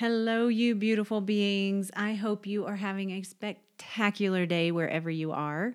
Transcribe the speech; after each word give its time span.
Hello, 0.00 0.48
you 0.48 0.74
beautiful 0.74 1.20
beings. 1.20 1.90
I 1.94 2.14
hope 2.14 2.46
you 2.46 2.64
are 2.64 2.76
having 2.76 3.10
a 3.10 3.22
spectacular 3.22 4.46
day 4.46 4.72
wherever 4.72 5.10
you 5.10 5.30
are. 5.32 5.74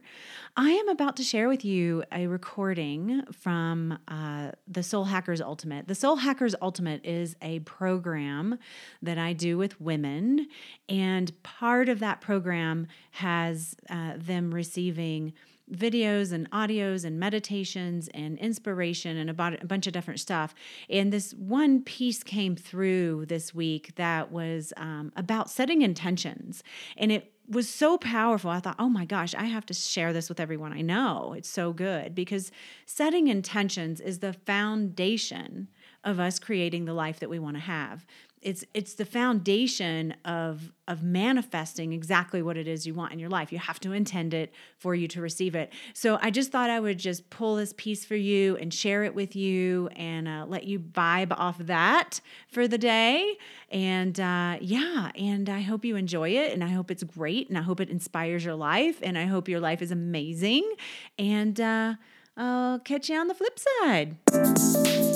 I 0.57 0.71
am 0.71 0.89
about 0.89 1.17
to 1.17 1.23
share 1.23 1.47
with 1.47 1.63
you 1.63 2.03
a 2.11 2.25
recording 2.25 3.21
from 3.31 3.99
uh, 4.07 4.53
the 4.67 4.81
Soul 4.81 5.03
Hackers 5.03 5.41
Ultimate. 5.41 5.87
The 5.87 5.93
Soul 5.93 6.15
Hackers 6.15 6.55
Ultimate 6.59 7.05
is 7.05 7.35
a 7.39 7.59
program 7.59 8.57
that 9.03 9.19
I 9.19 9.33
do 9.33 9.59
with 9.59 9.79
women, 9.79 10.47
and 10.89 11.31
part 11.43 11.87
of 11.87 11.99
that 11.99 12.19
program 12.19 12.87
has 13.11 13.75
uh, 13.91 14.13
them 14.17 14.55
receiving 14.55 15.33
videos 15.71 16.31
and 16.31 16.49
audios 16.51 17.05
and 17.05 17.19
meditations 17.19 18.07
and 18.13 18.37
inspiration 18.37 19.17
and 19.17 19.29
about 19.29 19.61
a 19.63 19.65
bunch 19.65 19.87
of 19.87 19.93
different 19.93 20.19
stuff. 20.19 20.53
And 20.89 21.11
this 21.11 21.33
one 21.33 21.81
piece 21.81 22.23
came 22.23 22.55
through 22.55 23.25
this 23.25 23.53
week 23.53 23.95
that 23.95 24.31
was 24.31 24.73
um, 24.77 25.11
about 25.15 25.49
setting 25.49 25.81
intentions. 25.81 26.63
And 26.97 27.11
it 27.11 27.33
was 27.47 27.69
so 27.69 27.97
powerful. 27.97 28.49
I 28.49 28.59
thought, 28.59 28.75
oh 28.79 28.89
my 28.89 29.05
gosh, 29.05 29.35
I 29.35 29.45
have 29.45 29.65
to 29.67 29.73
share 29.73 30.13
this 30.13 30.29
with 30.29 30.39
everyone 30.39 30.73
I 30.73 30.81
know. 30.81 31.33
It's 31.37 31.49
so 31.49 31.73
good 31.73 32.15
because 32.15 32.51
setting 32.85 33.27
intentions 33.27 34.01
is 34.01 34.19
the 34.19 34.33
foundation 34.33 35.67
of 36.03 36.19
us 36.19 36.39
creating 36.39 36.85
the 36.85 36.93
life 36.93 37.19
that 37.19 37.29
we 37.29 37.39
want 37.39 37.55
to 37.55 37.61
have 37.61 38.05
it's 38.45 38.63
it's 38.75 38.93
the 38.93 39.05
foundation 39.05 40.13
of 40.23 40.71
of 40.87 41.01
manifesting 41.01 41.93
exactly 41.93 42.43
what 42.43 42.57
it 42.57 42.67
is 42.67 42.85
you 42.85 42.93
want 42.93 43.11
in 43.11 43.17
your 43.17 43.29
life. 43.29 43.51
You 43.51 43.57
have 43.57 43.79
to 43.79 43.91
intend 43.91 44.35
it 44.35 44.53
for 44.77 44.93
you 44.93 45.07
to 45.09 45.19
receive 45.19 45.55
it. 45.55 45.73
So 45.95 46.19
i 46.21 46.29
just 46.29 46.51
thought 46.51 46.69
i 46.69 46.79
would 46.79 46.99
just 46.99 47.29
pull 47.31 47.55
this 47.55 47.73
piece 47.75 48.05
for 48.05 48.15
you 48.15 48.55
and 48.57 48.71
share 48.71 49.03
it 49.03 49.15
with 49.15 49.35
you 49.35 49.89
and 49.95 50.27
uh, 50.27 50.45
let 50.47 50.65
you 50.65 50.79
vibe 50.79 51.31
off 51.31 51.57
that 51.57 52.21
for 52.47 52.67
the 52.67 52.77
day. 52.77 53.35
And 53.71 54.19
uh, 54.19 54.57
yeah 54.61 55.11
and 55.15 55.49
i 55.49 55.61
hope 55.61 55.83
you 55.83 55.95
enjoy 55.95 56.29
it 56.29 56.53
and 56.53 56.63
i 56.63 56.69
hope 56.69 56.91
it's 56.91 57.03
great 57.03 57.49
and 57.49 57.57
i 57.57 57.61
hope 57.61 57.79
it 57.79 57.89
inspires 57.89 58.45
your 58.45 58.55
life 58.55 58.99
and 59.01 59.17
i 59.17 59.25
hope 59.25 59.49
your 59.49 59.59
life 59.59 59.81
is 59.81 59.89
amazing. 59.89 60.71
And 61.17 61.59
uh, 61.59 61.95
I'll 62.37 62.79
catch 62.79 63.09
you 63.09 63.17
on 63.17 63.29
the 63.29 63.33
flip 63.33 63.57
side. 63.57 64.17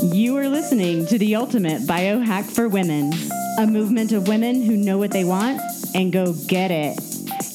You 0.02 0.38
are 0.38 0.48
listening 0.48 1.06
to 1.08 1.18
the 1.18 1.36
Ultimate 1.36 1.82
Biohack 1.82 2.46
for 2.46 2.70
Women, 2.70 3.12
a 3.58 3.68
movement 3.68 4.14
of 4.14 4.30
women 4.30 4.62
who 4.62 4.78
know 4.78 4.98
what 4.98 5.12
they 5.12 5.26
want 5.26 5.60
and 5.94 6.14
go 6.14 6.34
get 6.48 6.72
it. 6.72 6.98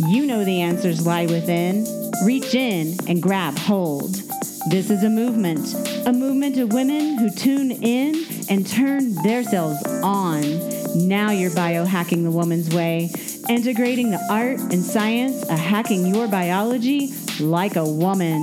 You 0.01 0.27
know 0.27 0.45
the 0.45 0.61
answers 0.61 1.07
lie 1.07 1.25
within. 1.25 1.87
Reach 2.27 2.55
in 2.55 2.99
and 3.09 3.23
grab 3.23 3.57
hold. 3.57 4.17
This 4.69 4.91
is 4.91 5.03
a 5.03 5.09
movement, 5.09 5.75
a 6.07 6.13
movement 6.13 6.59
of 6.59 6.75
women 6.75 7.17
who 7.17 7.31
tune 7.31 7.71
in 7.71 8.23
and 8.51 8.67
turn 8.67 9.15
themselves 9.23 9.83
on. 10.03 10.43
Now 11.09 11.31
you're 11.31 11.51
biohacking 11.51 12.23
the 12.23 12.31
woman's 12.31 12.69
way, 12.75 13.11
integrating 13.49 14.11
the 14.11 14.21
art 14.31 14.61
and 14.61 14.85
science 14.85 15.43
of 15.45 15.59
hacking 15.59 16.07
your 16.07 16.29
biology 16.29 17.15
like 17.41 17.77
a 17.77 17.85
woman. 17.85 18.43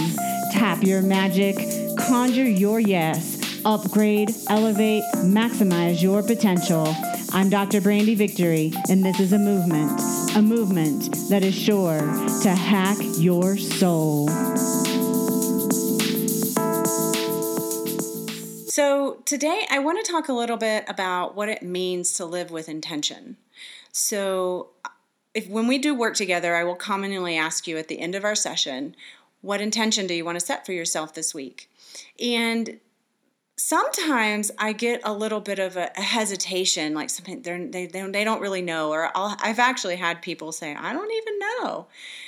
Tap 0.51 0.83
your 0.83 1.01
magic, 1.01 1.55
conjure 1.97 2.43
your 2.43 2.79
yes, 2.79 3.61
upgrade, 3.63 4.31
elevate, 4.49 5.03
maximize 5.15 6.01
your 6.01 6.21
potential. 6.21 6.93
I'm 7.31 7.49
Dr. 7.49 7.79
Brandy 7.79 8.15
Victory, 8.15 8.73
and 8.89 9.03
this 9.03 9.19
is 9.21 9.31
a 9.31 9.39
movement, 9.39 9.99
a 10.35 10.41
movement 10.41 11.15
that 11.29 11.41
is 11.41 11.55
sure 11.55 11.99
to 12.43 12.49
hack 12.49 12.97
your 13.17 13.55
soul. 13.55 14.27
So, 18.67 19.21
today 19.25 19.65
I 19.69 19.79
want 19.79 20.05
to 20.05 20.11
talk 20.11 20.27
a 20.27 20.33
little 20.33 20.57
bit 20.57 20.83
about 20.89 21.33
what 21.35 21.47
it 21.47 21.63
means 21.63 22.13
to 22.13 22.25
live 22.25 22.51
with 22.51 22.67
intention. 22.67 23.37
So, 23.93 24.71
if 25.33 25.47
when 25.47 25.67
we 25.67 25.77
do 25.77 25.95
work 25.95 26.15
together, 26.15 26.55
I 26.55 26.65
will 26.65 26.75
commonly 26.75 27.37
ask 27.37 27.67
you 27.67 27.77
at 27.77 27.87
the 27.87 27.99
end 27.99 28.15
of 28.15 28.25
our 28.25 28.35
session, 28.35 28.95
what 29.41 29.61
intention 29.61 30.07
do 30.07 30.13
you 30.13 30.25
want 30.25 30.39
to 30.39 30.45
set 30.45 30.65
for 30.65 30.71
yourself 30.71 31.13
this 31.13 31.33
week? 31.33 31.69
And 32.19 32.79
sometimes 33.57 34.51
I 34.57 34.73
get 34.73 35.01
a 35.03 35.13
little 35.13 35.39
bit 35.39 35.59
of 35.59 35.77
a, 35.77 35.91
a 35.95 36.01
hesitation, 36.01 36.93
like 36.93 37.09
something 37.09 37.41
they 37.41 37.85
they 37.85 38.01
they 38.01 38.23
don't 38.23 38.41
really 38.41 38.61
know, 38.61 38.91
or 38.91 39.11
i 39.15 39.47
have 39.47 39.59
actually 39.59 39.97
had 39.97 40.21
people 40.21 40.51
say 40.51 40.75
I 40.75 40.93
don't 40.93 41.11
even 41.11 41.39
know, 41.39 41.87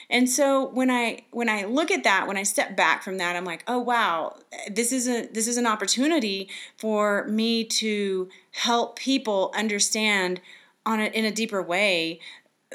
and 0.09 0.29
so 0.29 0.67
when 0.69 0.91
I 0.91 1.23
when 1.31 1.49
I 1.49 1.65
look 1.65 1.91
at 1.91 2.03
that, 2.03 2.27
when 2.27 2.37
I 2.37 2.43
step 2.43 2.75
back 2.75 3.03
from 3.03 3.17
that, 3.17 3.35
I'm 3.35 3.45
like, 3.45 3.63
oh 3.67 3.79
wow, 3.79 4.37
this 4.69 4.91
is 4.91 5.07
a 5.07 5.27
this 5.27 5.47
is 5.47 5.57
an 5.57 5.65
opportunity 5.65 6.49
for 6.77 7.27
me 7.27 7.63
to 7.65 8.29
help 8.51 8.97
people 8.97 9.51
understand 9.55 10.39
on 10.85 10.99
a, 10.99 11.05
in 11.05 11.25
a 11.25 11.31
deeper 11.31 11.61
way 11.61 12.19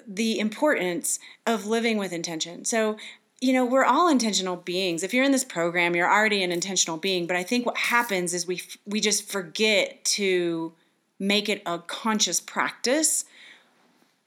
the 0.06 0.38
importance 0.38 1.18
of 1.46 1.66
living 1.66 1.98
with 1.98 2.12
intention. 2.12 2.64
So 2.64 2.96
you 3.40 3.52
know 3.52 3.64
we're 3.64 3.84
all 3.84 4.08
intentional 4.08 4.56
beings. 4.56 5.02
If 5.02 5.14
you're 5.14 5.24
in 5.24 5.32
this 5.32 5.44
program 5.44 5.94
you're 5.94 6.10
already 6.10 6.42
an 6.42 6.52
intentional 6.52 6.96
being 6.96 7.26
but 7.26 7.36
i 7.36 7.42
think 7.42 7.66
what 7.66 7.76
happens 7.76 8.34
is 8.34 8.46
we 8.46 8.62
we 8.86 9.00
just 9.00 9.30
forget 9.30 10.04
to 10.04 10.72
make 11.18 11.48
it 11.48 11.62
a 11.66 11.78
conscious 11.80 12.40
practice 12.40 13.24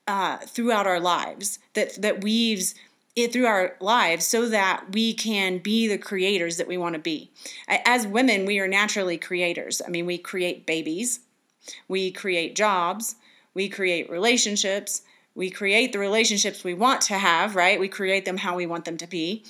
uh, 0.07 0.37
throughout 0.37 0.87
our 0.87 0.99
lives 0.99 1.59
that 1.73 2.01
that 2.01 2.23
weaves 2.23 2.75
it 3.15 3.33
through 3.33 3.45
our 3.45 3.75
lives 3.79 4.25
so 4.25 4.47
that 4.47 4.85
we 4.93 5.13
can 5.13 5.57
be 5.57 5.87
the 5.87 5.97
creators 5.97 6.57
that 6.57 6.67
we 6.67 6.77
want 6.77 6.93
to 6.93 6.99
be 6.99 7.29
as 7.67 8.07
women 8.07 8.45
we 8.45 8.59
are 8.59 8.67
naturally 8.67 9.17
creators. 9.17 9.81
I 9.85 9.89
mean 9.89 10.05
we 10.05 10.17
create 10.17 10.65
babies 10.65 11.19
we 11.87 12.11
create 12.11 12.55
jobs 12.55 13.15
we 13.53 13.69
create 13.69 14.09
relationships 14.09 15.01
we 15.35 15.49
create 15.49 15.93
the 15.93 15.99
relationships 15.99 16.63
we 16.63 16.73
want 16.73 17.01
to 17.01 17.17
have, 17.17 17.55
right? 17.55 17.79
We 17.79 17.87
create 17.87 18.25
them 18.25 18.37
how 18.37 18.55
we 18.55 18.65
want 18.65 18.85
them 18.85 18.97
to 18.97 19.07
be. 19.07 19.43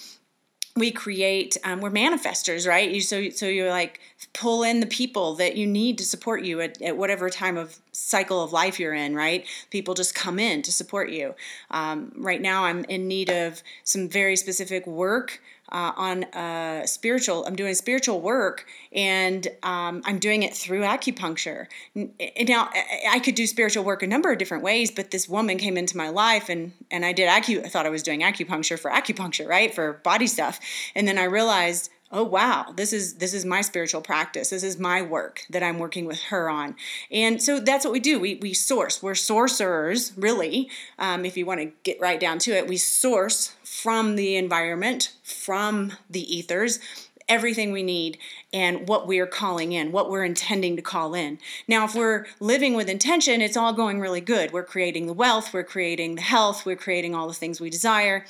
We 0.75 0.91
create, 0.91 1.57
um, 1.65 1.81
we're 1.81 1.91
manifestors, 1.91 2.65
right? 2.65 2.89
You 2.89 3.01
so 3.01 3.29
so 3.31 3.45
you 3.45 3.67
like 3.67 3.99
pull 4.33 4.63
in 4.63 4.79
the 4.79 4.85
people 4.85 5.35
that 5.35 5.57
you 5.57 5.67
need 5.67 5.97
to 5.97 6.05
support 6.05 6.43
you 6.43 6.61
at, 6.61 6.81
at 6.81 6.95
whatever 6.95 7.29
time 7.29 7.57
of 7.57 7.79
cycle 7.91 8.41
of 8.41 8.53
life 8.53 8.79
you're 8.79 8.93
in, 8.93 9.13
right? 9.13 9.45
People 9.69 9.95
just 9.95 10.15
come 10.15 10.39
in 10.39 10.61
to 10.61 10.71
support 10.71 11.09
you. 11.09 11.35
Um, 11.71 12.13
right 12.15 12.41
now, 12.41 12.63
I'm 12.63 12.85
in 12.85 13.09
need 13.09 13.29
of 13.29 13.61
some 13.83 14.07
very 14.07 14.37
specific 14.37 14.87
work 14.87 15.41
uh, 15.71 15.91
on 15.95 16.23
uh, 16.25 16.85
spiritual. 16.85 17.45
I'm 17.45 17.55
doing 17.55 17.73
spiritual 17.75 18.21
work, 18.21 18.65
and 18.91 19.47
um, 19.63 20.01
I'm 20.05 20.19
doing 20.19 20.43
it 20.43 20.53
through 20.53 20.81
acupuncture. 20.81 21.67
Now, 21.95 22.69
I 23.09 23.19
could 23.19 23.35
do 23.35 23.47
spiritual 23.47 23.83
work 23.83 24.03
a 24.03 24.07
number 24.07 24.31
of 24.31 24.37
different 24.37 24.63
ways, 24.63 24.91
but 24.91 25.11
this 25.11 25.29
woman 25.29 25.57
came 25.57 25.77
into 25.77 25.97
my 25.97 26.09
life, 26.09 26.49
and 26.49 26.73
and 26.89 27.05
I 27.05 27.13
did 27.13 27.29
acu. 27.29 27.63
I 27.65 27.69
thought 27.69 27.85
I 27.85 27.89
was 27.89 28.03
doing 28.03 28.21
acupuncture 28.21 28.77
for 28.77 28.91
acupuncture, 28.91 29.47
right, 29.47 29.73
for 29.73 29.93
body 29.93 30.27
stuff, 30.27 30.59
and 30.95 31.07
then 31.07 31.17
I 31.17 31.23
realized 31.23 31.89
oh 32.11 32.23
wow 32.23 32.73
this 32.75 32.93
is 32.93 33.15
this 33.15 33.33
is 33.33 33.45
my 33.45 33.61
spiritual 33.61 34.01
practice. 34.01 34.49
This 34.49 34.63
is 34.63 34.79
my 34.79 35.01
work 35.01 35.41
that 35.49 35.63
i'm 35.63 35.79
working 35.79 36.05
with 36.05 36.21
her 36.23 36.49
on. 36.49 36.75
And 37.11 37.41
so 37.41 37.59
that's 37.59 37.85
what 37.85 37.91
we 37.91 37.99
do. 37.99 38.19
We, 38.19 38.35
we 38.35 38.53
source. 38.53 39.01
We're 39.01 39.15
sorcerers 39.15 40.13
really. 40.17 40.69
Um, 40.99 41.25
if 41.25 41.37
you 41.37 41.45
want 41.45 41.61
to 41.61 41.71
get 41.83 41.99
right 41.99 42.19
down 42.19 42.39
to 42.39 42.51
it 42.51 42.67
we 42.67 42.77
source 42.77 43.55
from 43.63 44.15
the 44.15 44.35
environment 44.35 45.13
from 45.23 45.93
the 46.09 46.35
ethers 46.35 46.79
everything 47.27 47.71
we 47.71 47.83
need 47.83 48.17
and 48.53 48.87
what 48.87 49.07
we're 49.07 49.27
calling 49.27 49.71
in, 49.71 49.91
what 49.91 50.09
we're 50.09 50.23
intending 50.23 50.75
to 50.75 50.81
call 50.81 51.13
in. 51.13 51.39
Now, 51.67 51.85
if 51.85 51.95
we're 51.95 52.25
living 52.39 52.73
with 52.73 52.89
intention, 52.89 53.41
it's 53.41 53.57
all 53.57 53.73
going 53.73 53.99
really 53.99 54.21
good. 54.21 54.51
We're 54.51 54.63
creating 54.63 55.07
the 55.07 55.13
wealth, 55.13 55.53
we're 55.53 55.63
creating 55.63 56.15
the 56.15 56.21
health, 56.21 56.65
we're 56.65 56.75
creating 56.75 57.15
all 57.15 57.27
the 57.27 57.33
things 57.33 57.61
we 57.61 57.69
desire. 57.69 58.25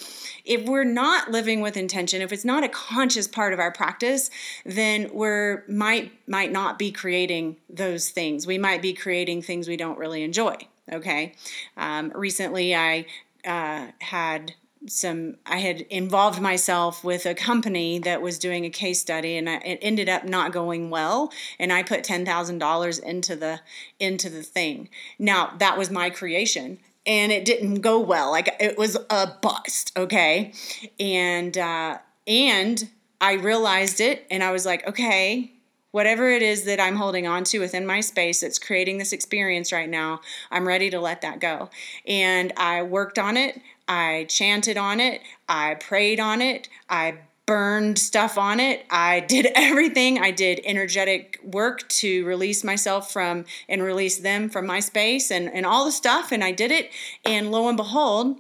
If 0.46 0.66
we're 0.68 0.84
not 0.84 1.32
living 1.32 1.62
with 1.62 1.78
intention, 1.78 2.22
if 2.22 2.32
it's 2.32 2.46
not 2.46 2.64
a 2.64 2.70
conscious 2.70 3.28
part 3.28 3.54
of 3.54 3.60
our 3.60 3.72
practice, 3.72 4.30
then 4.66 5.10
we're 5.14 5.64
might 5.68 6.12
might 6.28 6.52
not 6.52 6.78
be 6.78 6.92
creating 6.92 7.58
those 7.70 8.10
things. 8.10 8.46
We 8.48 8.58
might 8.58 8.82
be 8.82 8.94
creating 8.94 9.42
things 9.42 9.68
we 9.68 9.78
don't 9.78 9.98
really 9.98 10.24
enjoy. 10.24 10.58
Okay. 10.92 11.34
Um, 11.78 12.12
recently, 12.14 12.76
I 12.76 13.06
uh, 13.46 13.88
had 14.00 14.54
some 14.88 15.36
i 15.46 15.58
had 15.58 15.82
involved 15.82 16.42
myself 16.42 17.04
with 17.04 17.26
a 17.26 17.36
company 17.36 18.00
that 18.00 18.22
was 18.22 18.40
doing 18.40 18.66
a 18.66 18.70
case 18.70 19.00
study 19.00 19.38
and 19.38 19.50
I, 19.50 19.56
it 19.58 19.80
ended 19.82 20.10
up 20.10 20.26
not 20.26 20.52
going 20.52 20.90
well 20.90 21.32
and 21.60 21.72
i 21.72 21.84
put 21.84 22.04
$10000 22.04 23.04
into 23.04 23.36
the 23.36 23.62
into 24.00 24.30
the 24.30 24.44
thing 24.44 24.90
now 25.20 25.54
that 25.60 25.78
was 25.78 25.92
my 25.92 26.10
creation 26.10 26.80
and 27.06 27.32
it 27.32 27.46
didn't 27.46 27.82
go 27.82 28.00
well 28.00 28.32
like 28.32 28.56
it 28.60 28.78
was 28.78 28.98
a 29.10 29.28
bust 29.42 29.92
okay 29.96 30.54
and 31.00 31.58
uh, 31.58 31.98
and 32.26 32.90
i 33.20 33.34
realized 33.34 34.02
it 34.02 34.26
and 34.32 34.44
i 34.44 34.52
was 34.52 34.66
like 34.66 34.88
okay 34.88 35.52
whatever 35.92 36.30
it 36.30 36.42
is 36.42 36.64
that 36.64 36.80
I'm 36.80 36.96
holding 36.96 37.28
on 37.28 37.44
to 37.46 37.60
within 37.60 37.86
my 37.86 38.00
space 38.00 38.42
that's 38.42 38.58
creating 38.58 38.98
this 38.98 39.14
experience 39.14 39.72
right 39.72 39.90
now, 39.90 40.22
I'm 40.50 40.68
ready 40.68 40.90
to 40.90 41.00
let 41.00 41.22
that 41.22 41.40
go. 41.40 41.70
And 42.08 42.52
I 42.58 42.82
worked 42.82 43.20
on 43.20 43.38
it. 43.38 43.62
I 43.92 44.24
chanted 44.30 44.78
on 44.78 45.02
it, 45.02 45.22
I 45.50 45.76
prayed 45.76 46.22
on 46.22 46.42
it, 46.42 46.70
I 46.90 47.18
burned 47.46 48.00
stuff 48.00 48.38
on 48.38 48.62
it. 48.62 48.86
I 48.90 49.20
did 49.20 49.48
everything. 49.56 50.20
I 50.20 50.32
did 50.32 50.62
energetic 50.64 51.38
work 51.44 51.86
to 51.90 52.26
release 52.26 52.64
myself 52.64 53.12
from 53.12 53.44
and 53.68 53.84
release 53.84 54.20
them 54.20 54.50
from 54.50 54.66
my 54.66 54.80
space 54.80 55.32
and, 55.32 55.50
and 55.54 55.66
all 55.66 55.84
the 55.84 55.92
stuff. 55.92 56.32
And 56.32 56.46
I 56.46 56.54
did 56.54 56.72
it. 56.72 56.92
And 57.26 57.52
lo 57.52 57.68
and 57.68 57.76
behold, 57.76 58.40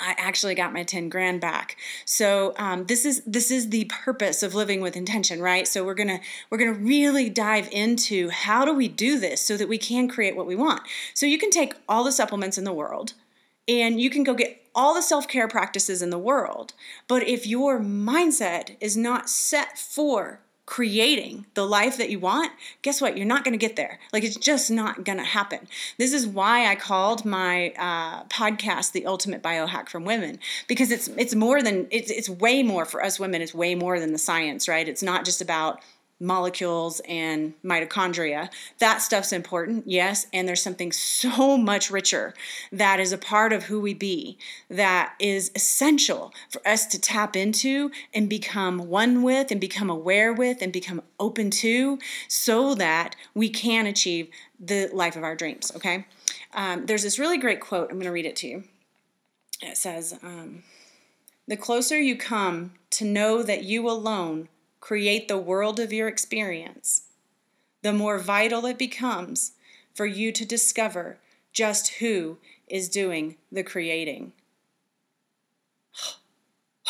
I 0.00 0.14
actually 0.16 0.54
got 0.54 0.72
my 0.72 0.82
10 0.82 1.10
grand 1.10 1.42
back. 1.42 1.76
So 2.06 2.54
um, 2.56 2.86
this 2.86 3.04
is 3.04 3.22
this 3.26 3.50
is 3.50 3.68
the 3.68 3.84
purpose 3.84 4.42
of 4.42 4.54
living 4.54 4.80
with 4.80 4.96
intention, 4.96 5.42
right? 5.42 5.68
So 5.68 5.84
we're 5.84 5.94
gonna 5.94 6.20
we're 6.48 6.56
gonna 6.56 6.72
really 6.72 7.28
dive 7.28 7.68
into 7.70 8.30
how 8.30 8.64
do 8.64 8.72
we 8.72 8.88
do 8.88 9.18
this 9.18 9.42
so 9.42 9.58
that 9.58 9.68
we 9.68 9.76
can 9.76 10.08
create 10.08 10.34
what 10.34 10.46
we 10.46 10.56
want. 10.56 10.80
So 11.12 11.26
you 11.26 11.38
can 11.38 11.50
take 11.50 11.74
all 11.86 12.02
the 12.02 12.12
supplements 12.12 12.56
in 12.56 12.64
the 12.64 12.72
world 12.72 13.12
and 13.68 14.00
you 14.00 14.10
can 14.10 14.24
go 14.24 14.34
get 14.34 14.62
all 14.74 14.94
the 14.94 15.02
self 15.02 15.28
care 15.28 15.48
practices 15.48 16.02
in 16.02 16.10
the 16.10 16.18
world. 16.18 16.72
But 17.08 17.26
if 17.26 17.46
your 17.46 17.78
mindset 17.80 18.76
is 18.80 18.96
not 18.96 19.28
set 19.28 19.78
for 19.78 20.40
creating 20.64 21.44
the 21.54 21.66
life 21.66 21.98
that 21.98 22.08
you 22.08 22.18
want, 22.18 22.52
guess 22.82 23.00
what? 23.00 23.16
You're 23.16 23.26
not 23.26 23.44
going 23.44 23.52
to 23.52 23.58
get 23.58 23.76
there. 23.76 23.98
Like 24.12 24.24
it's 24.24 24.36
just 24.36 24.70
not 24.70 25.04
going 25.04 25.18
to 25.18 25.24
happen. 25.24 25.68
This 25.98 26.12
is 26.12 26.26
why 26.26 26.66
I 26.66 26.76
called 26.76 27.24
my 27.24 27.72
uh, 27.78 28.24
podcast 28.24 28.92
"The 28.92 29.06
Ultimate 29.06 29.42
Biohack 29.42 29.88
from 29.88 30.04
Women" 30.04 30.38
because 30.68 30.90
it's 30.90 31.08
it's 31.08 31.34
more 31.34 31.62
than 31.62 31.86
it's 31.90 32.10
it's 32.10 32.28
way 32.28 32.62
more 32.62 32.84
for 32.84 33.04
us 33.04 33.18
women. 33.18 33.42
It's 33.42 33.54
way 33.54 33.74
more 33.74 34.00
than 34.00 34.12
the 34.12 34.18
science, 34.18 34.68
right? 34.68 34.88
It's 34.88 35.02
not 35.02 35.24
just 35.24 35.40
about 35.42 35.80
molecules 36.22 37.00
and 37.08 37.52
mitochondria. 37.62 38.48
That 38.78 39.02
stuff's 39.02 39.32
important, 39.32 39.88
yes, 39.88 40.26
and 40.32 40.46
there's 40.46 40.62
something 40.62 40.92
so 40.92 41.56
much 41.58 41.90
richer 41.90 42.32
that 42.70 43.00
is 43.00 43.12
a 43.12 43.18
part 43.18 43.52
of 43.52 43.64
who 43.64 43.80
we 43.80 43.92
be 43.92 44.38
that 44.70 45.14
is 45.18 45.50
essential 45.54 46.32
for 46.48 46.66
us 46.66 46.86
to 46.86 47.00
tap 47.00 47.36
into 47.36 47.90
and 48.14 48.28
become 48.28 48.88
one 48.88 49.22
with 49.22 49.50
and 49.50 49.60
become 49.60 49.90
aware 49.90 50.32
with 50.32 50.62
and 50.62 50.72
become 50.72 51.02
open 51.18 51.50
to 51.50 51.98
so 52.28 52.74
that 52.76 53.16
we 53.34 53.48
can 53.48 53.86
achieve 53.86 54.28
the 54.60 54.88
life 54.92 55.16
of 55.16 55.24
our 55.24 55.34
dreams, 55.34 55.72
okay? 55.74 56.06
Um, 56.54 56.86
there's 56.86 57.02
this 57.02 57.18
really 57.18 57.38
great 57.38 57.60
quote, 57.60 57.90
I'm 57.90 57.96
going 57.96 58.04
to 58.04 58.12
read 58.12 58.26
it 58.26 58.36
to 58.36 58.48
you. 58.48 58.64
It 59.60 59.76
says, 59.76 60.18
um, 60.22 60.62
The 61.48 61.56
closer 61.56 61.98
you 61.98 62.16
come 62.16 62.74
to 62.90 63.04
know 63.04 63.42
that 63.42 63.64
you 63.64 63.88
alone 63.88 64.48
create 64.82 65.28
the 65.28 65.38
world 65.38 65.78
of 65.78 65.92
your 65.92 66.08
experience, 66.08 67.04
the 67.82 67.92
more 67.92 68.18
vital 68.18 68.66
it 68.66 68.76
becomes 68.76 69.52
for 69.94 70.06
you 70.06 70.32
to 70.32 70.44
discover 70.44 71.18
just 71.52 71.94
who 71.94 72.36
is 72.66 72.88
doing 72.88 73.36
the 73.50 73.62
creating. 73.62 74.32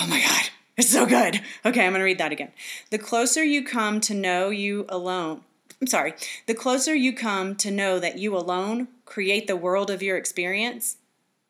Oh 0.01 0.07
my 0.07 0.21
God, 0.21 0.49
it's 0.79 0.89
so 0.89 1.05
good. 1.05 1.43
Okay, 1.67 1.85
I'm 1.85 1.93
going 1.93 2.01
to 2.01 2.05
read 2.05 2.17
that 2.17 2.33
again. 2.33 2.51
The 2.91 2.99
closer 2.99 3.45
you 3.45 3.63
come 3.63 4.01
to 4.01 4.15
know 4.15 4.49
you 4.49 4.87
alone, 4.89 5.43
I'm 5.83 5.87
sorry, 5.87 6.15
the 6.47 6.55
closer 6.55 6.95
you 6.95 7.13
come 7.13 7.55
to 7.57 7.71
know 7.71 7.99
that 7.99 8.19
you 8.19 8.35
alone 8.35 8.89
create 9.05 9.47
the 9.47 9.55
world 9.55 9.91
of 9.91 10.03
your 10.03 10.17
experience, 10.17 10.97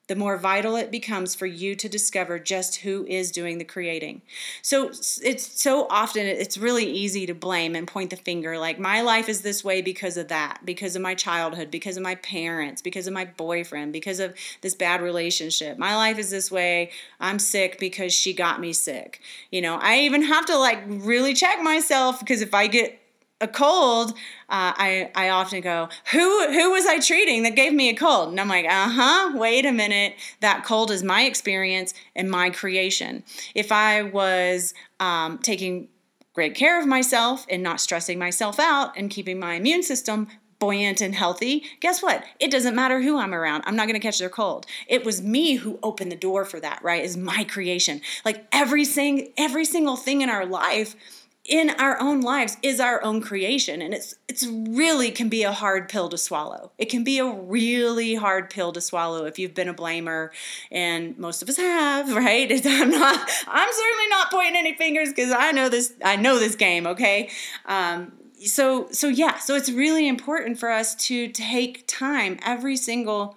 the 0.09 0.17
more 0.17 0.37
vital 0.37 0.77
it 0.77 0.91
becomes 0.91 1.35
for 1.35 1.47
you 1.47 1.75
to 1.77 1.89
discover 1.89 2.39
just 2.39 2.77
who 2.77 3.07
is 3.07 3.31
doing 3.31 3.59
the 3.59 3.65
creating. 3.65 4.21
So 4.61 4.91
it's 5.23 5.61
so 5.61 5.87
often 5.89 6.27
it's 6.27 6.59
really 6.59 6.85
easy 6.85 7.25
to 7.27 7.35
blame 7.35 7.77
and 7.77 7.87
point 7.87 8.11
the 8.11 8.17
finger 8.17 8.59
like 8.59 8.79
my 8.79 9.01
life 9.01 9.29
is 9.29 9.43
this 9.43 9.63
way 9.63 9.81
because 9.81 10.17
of 10.17 10.29
that, 10.29 10.61
because 10.65 10.97
of 10.97 11.03
my 11.03 11.15
childhood, 11.15 11.71
because 11.71 11.97
of 11.97 12.03
my 12.03 12.17
parents, 12.17 12.83
because 12.83 13.07
of 13.07 13.13
my 13.13 13.25
boyfriend, 13.25 13.93
because 13.93 14.19
of 14.19 14.35
this 14.61 14.75
bad 14.75 15.01
relationship. 15.01 15.79
My 15.79 15.97
life 15.97 16.19
is 16.19 16.31
this 16.31 16.51
way. 16.51 16.91
I'm 17.21 17.39
sick 17.39 17.79
because 17.79 18.13
she 18.13 18.33
got 18.33 18.61
me 18.61 18.73
sick. 18.73 19.21
You 19.51 19.61
know, 19.61 19.79
I 19.81 20.01
even 20.01 20.23
have 20.23 20.47
to 20.47 20.57
like 20.59 20.83
really 20.87 21.35
check 21.35 21.63
myself 21.63 22.19
because 22.19 22.43
if 22.43 22.55
I 22.55 22.67
get 22.67 23.02
a 23.43 23.49
cold, 23.49 24.13
uh, 24.49 24.73
I 24.77 25.11
I 25.15 25.29
often 25.31 25.61
go, 25.61 25.89
who 26.13 26.53
who 26.53 26.71
was 26.71 26.87
I 26.87 27.01
treating 27.01 27.43
that 27.43 27.57
gave 27.57 27.73
me 27.73 27.91
a 27.91 27.95
cold? 27.95 28.31
And 28.31 28.41
I'm 28.41 28.49
like, 28.49 28.65
uh 28.65 28.89
huh. 28.89 29.33
Wait 29.35 29.67
a 29.67 29.73
minute. 29.73 30.15
That 30.41 30.65
cold 30.65 30.91
is 30.91 31.03
my 31.03 31.23
experience 31.25 31.93
and 32.15 32.31
my 32.31 32.51
creation. 32.51 33.25
If 33.55 33.73
I 33.73 34.03
was 34.03 34.73
um, 35.01 35.39
taking 35.39 35.89
great 36.33 36.55
care 36.55 36.81
of 36.81 36.87
myself 36.87 37.45
and 37.51 37.63
not 37.63 37.81
stressing 37.81 38.19
myself 38.19 38.59
out 38.59 38.97
and 38.97 39.11
keeping 39.11 39.39
my 39.39 39.55
immune 39.55 39.83
system 39.83 40.29
buoyant 40.59 41.01
and 41.01 41.13
healthy, 41.13 41.65
guess 41.81 42.01
what? 42.05 42.23
It 42.39 42.53
doesn't 42.53 42.77
matter 42.77 43.03
who 43.03 43.19
I'm 43.19 43.35
around. 43.35 43.65
I'm 43.67 43.75
not 43.75 43.89
going 43.89 44.01
to 44.01 44.07
catch 44.07 44.21
their 44.21 44.29
cold. 44.29 44.65
It 44.87 45.05
was 45.05 45.21
me 45.21 45.57
who 45.57 45.81
opened 45.83 46.13
the 46.13 46.17
door 46.17 46.45
for 46.45 46.61
that, 46.61 46.79
right? 46.85 47.05
Is 47.05 47.17
my 47.17 47.43
creation. 47.43 48.01
Like 48.25 48.47
every 48.53 48.85
sing, 48.85 49.33
every 49.37 49.65
single 49.65 49.97
thing 49.97 50.21
in 50.21 50.31
our 50.31 50.47
life 50.47 50.95
in 51.45 51.71
our 51.71 52.01
own 52.01 52.21
lives 52.21 52.57
is 52.63 52.79
our 52.79 53.03
own 53.03 53.21
creation 53.21 53.83
and 53.83 53.93
it's 53.93 54.15
it's 54.29 54.47
really 54.47 55.11
can 55.11 55.29
be 55.29 55.43
a 55.43 55.51
hard 55.51 55.89
pill 55.89 56.09
to 56.09 56.17
swallow. 56.17 56.71
It 56.79 56.89
can 56.89 57.03
be 57.03 57.19
a 57.19 57.27
really 57.27 58.15
hard 58.15 58.49
pill 58.49 58.73
to 58.73 58.81
swallow 58.81 59.25
if 59.25 59.41
you've 59.41 59.55
been 59.55 59.69
a 59.69 59.75
blamer 59.75 60.31
and 60.71 61.19
most 61.19 61.43
of 61.43 61.49
us 61.49 61.57
have 61.57 62.15
right? 62.15 62.51
I'm 62.51 62.91
not 62.91 63.31
i'm 63.49 63.73
certainly 63.73 64.09
not 64.09 64.31
pointing 64.31 64.57
any 64.57 64.75
fingers 64.75 65.09
because 65.09 65.33
i 65.33 65.51
know 65.51 65.69
this 65.69 65.95
i 66.05 66.15
know 66.15 66.39
this 66.39 66.55
game 66.55 66.87
okay? 66.87 67.29
Um, 67.67 68.13
so 68.45 68.89
so 68.93 69.09
yeah 69.09 69.39
so 69.39 69.57
it's 69.57 69.71
really 69.71 70.07
important 70.07 70.59
for 70.59 70.71
us 70.71 70.95
to 71.07 71.29
take 71.29 71.85
time 71.89 72.39
every 72.45 72.77
single 72.77 73.37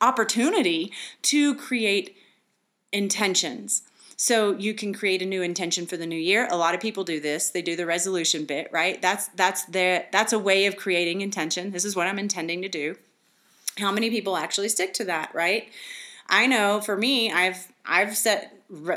opportunity 0.00 0.92
to 1.22 1.56
create 1.56 2.16
intentions 2.92 3.82
so 4.22 4.52
you 4.58 4.74
can 4.74 4.92
create 4.92 5.22
a 5.22 5.24
new 5.24 5.40
intention 5.40 5.86
for 5.86 5.96
the 5.96 6.04
new 6.04 6.14
year. 6.14 6.46
A 6.50 6.56
lot 6.58 6.74
of 6.74 6.80
people 6.82 7.04
do 7.04 7.20
this. 7.20 7.48
They 7.48 7.62
do 7.62 7.74
the 7.74 7.86
resolution 7.86 8.44
bit, 8.44 8.68
right? 8.70 9.00
That's 9.00 9.28
that's 9.28 9.64
their 9.64 10.08
that's 10.12 10.34
a 10.34 10.38
way 10.38 10.66
of 10.66 10.76
creating 10.76 11.22
intention. 11.22 11.70
This 11.70 11.86
is 11.86 11.96
what 11.96 12.06
I'm 12.06 12.18
intending 12.18 12.60
to 12.60 12.68
do. 12.68 12.96
How 13.78 13.90
many 13.90 14.10
people 14.10 14.36
actually 14.36 14.68
stick 14.68 14.92
to 14.94 15.06
that, 15.06 15.34
right? 15.34 15.70
I 16.28 16.46
know 16.46 16.82
for 16.82 16.98
me, 16.98 17.32
I've 17.32 17.66
I've 17.86 18.14
set 18.14 18.54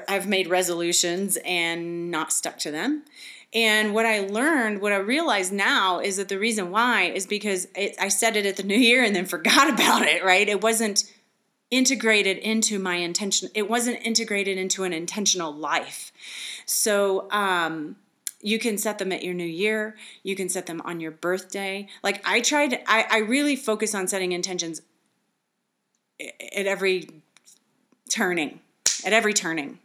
I've 0.09 0.27
made 0.27 0.49
resolutions 0.49 1.37
and 1.45 2.11
not 2.11 2.33
stuck 2.33 2.57
to 2.59 2.71
them. 2.71 3.03
And 3.53 3.93
what 3.93 4.05
I 4.05 4.27
learned, 4.27 4.81
what 4.81 4.91
I 4.91 4.97
realize 4.97 5.53
now 5.53 5.99
is 5.99 6.17
that 6.17 6.27
the 6.27 6.37
reason 6.37 6.69
why 6.69 7.03
is 7.03 7.27
because 7.27 7.69
it, 7.75 7.95
I 7.97 8.09
said 8.09 8.35
it 8.35 8.45
at 8.45 8.57
the 8.57 8.63
new 8.63 8.75
year 8.75 9.01
and 9.01 9.15
then 9.15 9.25
forgot 9.25 9.69
about 9.73 10.01
it, 10.01 10.21
right? 10.21 10.49
It 10.49 10.61
wasn't 10.61 11.05
integrated 11.73 12.37
into 12.37 12.77
my 12.77 12.95
intention. 12.95 13.49
It 13.55 13.69
wasn't 13.69 13.99
integrated 14.05 14.57
into 14.57 14.83
an 14.83 14.93
intentional 14.93 15.51
life. 15.51 16.11
So, 16.65 17.29
um, 17.31 17.95
you 18.43 18.59
can 18.59 18.77
set 18.77 18.99
them 18.99 19.11
at 19.11 19.23
your 19.23 19.33
new 19.33 19.45
year. 19.45 19.95
You 20.21 20.35
can 20.35 20.49
set 20.49 20.65
them 20.65 20.81
on 20.83 20.99
your 20.99 21.11
birthday. 21.11 21.87
Like 22.03 22.21
I 22.25 22.41
tried, 22.41 22.73
I, 22.87 23.05
I 23.09 23.17
really 23.19 23.55
focus 23.55 23.95
on 23.95 24.07
setting 24.07 24.33
intentions 24.33 24.81
at 26.19 26.67
every 26.67 27.09
turning, 28.09 28.59
at 29.06 29.13
every 29.13 29.33
turning. 29.33 29.80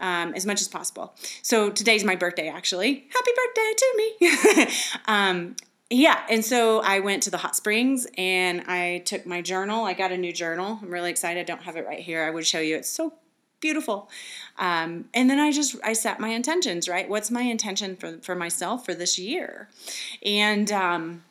Um, 0.00 0.32
as 0.34 0.46
much 0.46 0.60
as 0.60 0.68
possible. 0.68 1.12
So 1.42 1.70
today's 1.70 2.04
my 2.04 2.14
birthday, 2.14 2.48
actually. 2.48 3.08
Happy 3.12 3.30
birthday 3.36 3.72
to 3.76 3.94
me. 3.96 4.68
um, 5.08 5.56
yeah, 5.90 6.20
and 6.28 6.44
so 6.44 6.80
I 6.82 7.00
went 7.00 7.22
to 7.24 7.30
the 7.30 7.38
hot 7.38 7.56
springs 7.56 8.06
and 8.18 8.62
I 8.66 9.02
took 9.06 9.24
my 9.24 9.40
journal. 9.40 9.84
I 9.84 9.94
got 9.94 10.12
a 10.12 10.18
new 10.18 10.32
journal. 10.32 10.78
I'm 10.82 10.90
really 10.90 11.10
excited. 11.10 11.40
I 11.40 11.44
don't 11.44 11.62
have 11.62 11.76
it 11.76 11.86
right 11.86 12.00
here. 12.00 12.24
I 12.24 12.30
would 12.30 12.46
show 12.46 12.60
you. 12.60 12.76
It's 12.76 12.90
so 12.90 13.14
beautiful. 13.60 14.10
Um, 14.58 15.06
and 15.14 15.30
then 15.30 15.38
I 15.40 15.50
just 15.50 15.76
I 15.82 15.94
set 15.94 16.20
my 16.20 16.28
intentions. 16.28 16.88
Right, 16.88 17.08
what's 17.08 17.30
my 17.30 17.42
intention 17.42 17.96
for 17.96 18.18
for 18.18 18.34
myself 18.34 18.84
for 18.84 18.94
this 18.94 19.18
year? 19.18 19.68
And 20.22 20.70
um, 20.70 21.22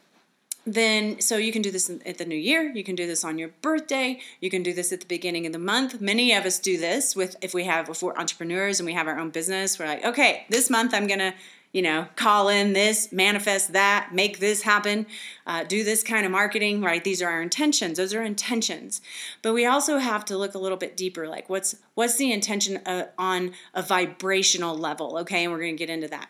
then 0.68 1.22
so 1.22 1.38
you 1.38 1.52
can 1.52 1.62
do 1.62 1.72
this 1.72 1.90
at 2.06 2.18
the 2.18 2.26
new 2.26 2.36
year 2.36 2.64
you 2.76 2.84
can 2.84 2.94
do 2.94 3.08
this 3.08 3.24
on 3.24 3.40
your 3.40 3.48
birthday 3.62 4.20
you 4.42 4.50
can 4.50 4.62
do 4.62 4.74
this 4.74 4.92
at 4.92 5.00
the 5.00 5.06
beginning 5.06 5.46
of 5.46 5.54
the 5.54 5.60
month 5.60 6.02
many 6.02 6.34
of 6.34 6.46
us 6.46 6.60
do 6.60 6.78
this 6.78 7.16
with 7.16 7.38
if 7.42 7.54
we 7.54 7.64
have 7.64 7.88
if 7.88 8.04
we're 8.04 8.14
entrepreneurs 8.18 8.78
and 8.80 8.86
we 8.86 8.92
have 8.92 9.08
our 9.08 9.18
own 9.18 9.30
business 9.30 9.80
we're 9.80 9.88
like 9.88 10.04
okay 10.04 10.46
this 10.50 10.70
month 10.70 10.94
i'm 10.94 11.08
gonna 11.08 11.34
you 11.72 11.82
know, 11.82 12.08
call 12.16 12.50
in 12.50 12.74
this, 12.74 13.12
manifest 13.12 13.74
that, 13.74 14.10
make 14.14 14.40
this 14.40 14.62
happen, 14.62 15.06
uh, 15.46 15.64
do 15.64 15.84
this 15.84 16.04
kind 16.04 16.26
of 16.26 16.32
marketing, 16.32 16.82
right? 16.82 17.04
These 17.04 17.22
are 17.22 17.30
our 17.30 17.42
intentions. 17.42 17.98
Those 17.98 18.14
are 18.14 18.24
intentions. 18.24 19.02
But 19.42 19.54
we 19.54 19.66
also 19.66 19.98
have 19.98 20.26
to 20.26 20.38
look 20.38 20.56
a 20.56 20.60
little 20.60 20.78
bit 20.78 20.98
deeper, 20.98 21.28
like 21.28 21.50
what's 21.50 21.76
what's 21.94 22.18
the 22.18 22.32
intention 22.32 22.78
uh, 22.86 23.08
on 23.18 23.54
a 23.74 23.82
vibrational 23.82 24.78
level, 24.78 25.18
okay? 25.20 25.44
And 25.44 25.52
we're 25.52 25.60
going 25.60 25.76
to 25.76 25.78
get 25.78 25.90
into 25.90 26.08
that. 26.08 26.30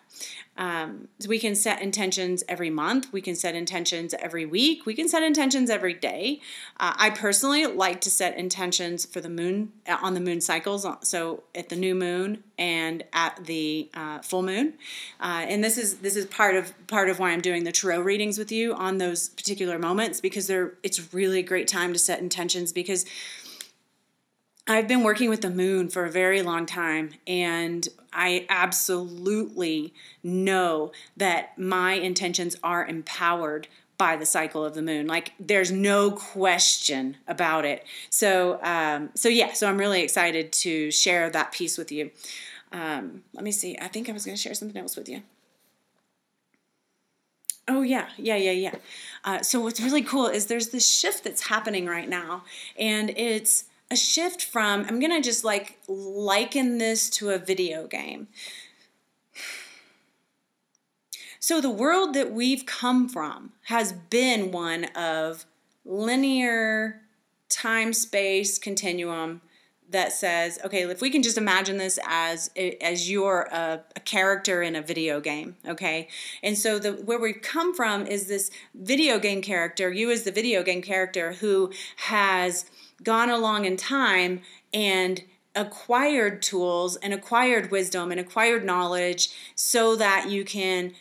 Um, 0.57 1.07
so 1.19 1.29
we 1.29 1.37
can 1.37 1.53
set 1.53 1.81
intentions 1.81 2.43
every 2.49 2.69
month. 2.69 3.13
We 3.13 3.21
can 3.21 3.35
set 3.35 3.53
intentions 3.53 4.15
every 4.19 4.45
week. 4.45 4.85
We 4.85 4.95
can 4.95 5.07
set 5.07 5.21
intentions 5.21 5.69
every 5.69 5.93
day. 5.93 6.41
Uh, 6.79 6.93
I 6.97 7.11
personally 7.11 7.65
like 7.67 8.01
to 8.01 8.11
set 8.11 8.35
intentions 8.35 9.05
for 9.05 9.21
the 9.21 9.29
moon 9.29 9.71
uh, 9.87 9.97
on 10.01 10.15
the 10.15 10.19
moon 10.19 10.41
cycles. 10.41 10.83
Uh, 10.83 10.95
so 11.01 11.43
at 11.53 11.69
the 11.69 11.75
new 11.75 11.93
moon 11.93 12.43
and 12.57 13.03
at 13.13 13.45
the 13.45 13.89
uh, 13.93 14.19
full 14.19 14.41
moon. 14.41 14.73
Uh, 15.19 15.45
and 15.47 15.63
this 15.63 15.77
is 15.77 15.97
this 15.97 16.15
is 16.15 16.25
part 16.25 16.55
of 16.55 16.73
part 16.87 17.09
of 17.09 17.19
why 17.19 17.31
I'm 17.31 17.41
doing 17.41 17.63
the 17.63 17.71
tarot 17.71 17.99
readings 17.99 18.39
with 18.39 18.51
you 18.51 18.73
on 18.73 18.97
those 18.97 19.29
particular 19.29 19.77
moments 19.77 20.19
because 20.19 20.47
they're 20.47 20.73
it's 20.81 21.13
really 21.13 21.39
a 21.39 21.43
great 21.43 21.67
time 21.67 21.93
to 21.93 21.99
set 21.99 22.19
intentions 22.19 22.73
because 22.73 23.05
I've 24.67 24.87
been 24.87 25.03
working 25.03 25.29
with 25.29 25.41
the 25.41 25.49
moon 25.49 25.87
for 25.87 26.05
a 26.05 26.11
very 26.11 26.41
long 26.41 26.65
time, 26.65 27.11
and 27.25 27.87
I 28.11 28.45
absolutely 28.49 29.93
know 30.23 30.91
that 31.15 31.57
my 31.57 31.93
intentions 31.93 32.57
are 32.63 32.85
empowered 32.85 33.67
by 33.97 34.15
the 34.17 34.25
cycle 34.25 34.63
of 34.65 34.75
the 34.75 34.81
moon. 34.81 35.07
Like 35.07 35.33
there's 35.39 35.71
no 35.71 36.11
question 36.11 37.17
about 37.27 37.65
it. 37.65 37.85
So, 38.09 38.59
um, 38.61 39.09
so 39.15 39.29
yeah. 39.29 39.53
So 39.53 39.67
I'm 39.67 39.77
really 39.77 40.01
excited 40.01 40.51
to 40.53 40.91
share 40.91 41.29
that 41.29 41.51
piece 41.51 41.77
with 41.77 41.91
you. 41.91 42.11
Um, 42.71 43.23
let 43.33 43.43
me 43.43 43.51
see. 43.51 43.77
I 43.81 43.87
think 43.87 44.09
I 44.09 44.11
was 44.11 44.25
going 44.25 44.35
to 44.35 44.41
share 44.41 44.53
something 44.53 44.79
else 44.79 44.95
with 44.95 45.07
you. 45.07 45.23
Oh 47.69 47.81
yeah, 47.81 48.07
yeah, 48.17 48.35
yeah, 48.35 48.51
yeah. 48.51 48.75
Uh, 49.25 49.41
so 49.41 49.59
what's 49.59 49.81
really 49.81 50.01
cool 50.01 50.27
is 50.27 50.45
there's 50.45 50.69
this 50.69 50.87
shift 50.87 51.23
that's 51.23 51.47
happening 51.47 51.85
right 51.85 52.07
now, 52.07 52.43
and 52.77 53.09
it's 53.11 53.65
a 53.89 53.95
shift 53.95 54.43
from 54.43 54.85
I'm 54.87 54.99
gonna 54.99 55.21
just 55.21 55.43
like 55.43 55.79
liken 55.87 56.77
this 56.77 57.09
to 57.11 57.29
a 57.29 57.37
video 57.37 57.87
game. 57.87 58.27
So, 61.39 61.61
the 61.61 61.69
world 61.69 62.13
that 62.13 62.33
we've 62.33 62.65
come 62.65 63.07
from 63.07 63.53
has 63.67 63.93
been 63.93 64.51
one 64.51 64.85
of 64.95 65.45
linear 65.85 67.01
time 67.47 67.93
space 67.93 68.57
continuum 68.59 69.41
that 69.89 70.11
says, 70.11 70.59
okay, 70.65 70.81
if 70.81 70.99
we 70.99 71.09
can 71.09 71.23
just 71.23 71.37
imagine 71.37 71.77
this 71.77 71.97
as 72.05 72.51
as 72.81 73.09
you're 73.09 73.47
a, 73.51 73.81
a, 73.95 73.99
character 74.01 74.61
in 74.61 74.75
a 74.75 74.81
video 74.81 75.21
game, 75.21 75.55
okay, 75.65 76.09
and 76.43 76.57
so 76.57 76.77
the 76.77 76.91
where 76.91 77.19
we've 77.19 77.41
come 77.41 77.73
from 77.73 78.05
is 78.05 78.27
this 78.27 78.51
video 78.75 79.17
game 79.17 79.41
character. 79.41 79.89
You 79.89 80.11
as 80.11 80.23
the 80.23 80.31
video 80.31 80.63
game 80.63 80.81
character 80.81 81.33
who 81.33 81.71
has 81.97 82.65
gone 83.03 83.29
along 83.29 83.65
in 83.65 83.77
time 83.77 84.41
and 84.73 85.23
acquired 85.55 86.41
tools 86.41 86.95
and 86.97 87.13
acquired 87.13 87.71
wisdom 87.71 88.11
and 88.11 88.19
acquired 88.19 88.63
knowledge 88.63 89.29
so 89.55 89.95
that 89.95 90.29
you 90.29 90.45
can 90.45 90.93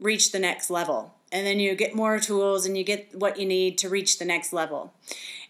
reach 0.00 0.32
the 0.32 0.38
next 0.38 0.70
level. 0.70 1.14
And 1.30 1.46
then 1.46 1.60
you 1.60 1.74
get 1.74 1.94
more 1.94 2.18
tools 2.18 2.64
and 2.64 2.76
you 2.76 2.84
get 2.84 3.14
what 3.14 3.38
you 3.38 3.46
need 3.46 3.76
to 3.78 3.88
reach 3.88 4.18
the 4.18 4.24
next 4.24 4.52
level. 4.52 4.94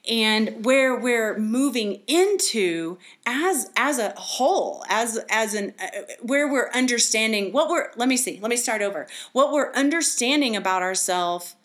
And 0.09 0.65
where 0.65 0.99
we're 0.99 1.39
moving 1.39 2.01
into 2.07 2.99
as 3.27 3.71
as 3.77 3.99
a 3.99 4.15
whole, 4.17 4.83
as 4.89 5.21
as 5.29 5.55
an 5.55 5.75
uh, 5.81 6.15
where 6.23 6.51
we're 6.51 6.71
understanding 6.71 7.53
what 7.53 7.69
we're 7.69 7.91
let 7.97 8.09
me 8.09 8.17
see, 8.17 8.39
let 8.41 8.49
me 8.49 8.57
start 8.57 8.81
over. 8.81 9.07
What 9.33 9.53
we're 9.53 9.73
understanding 9.73 10.57
about 10.57 10.83
ourselves 10.83 11.57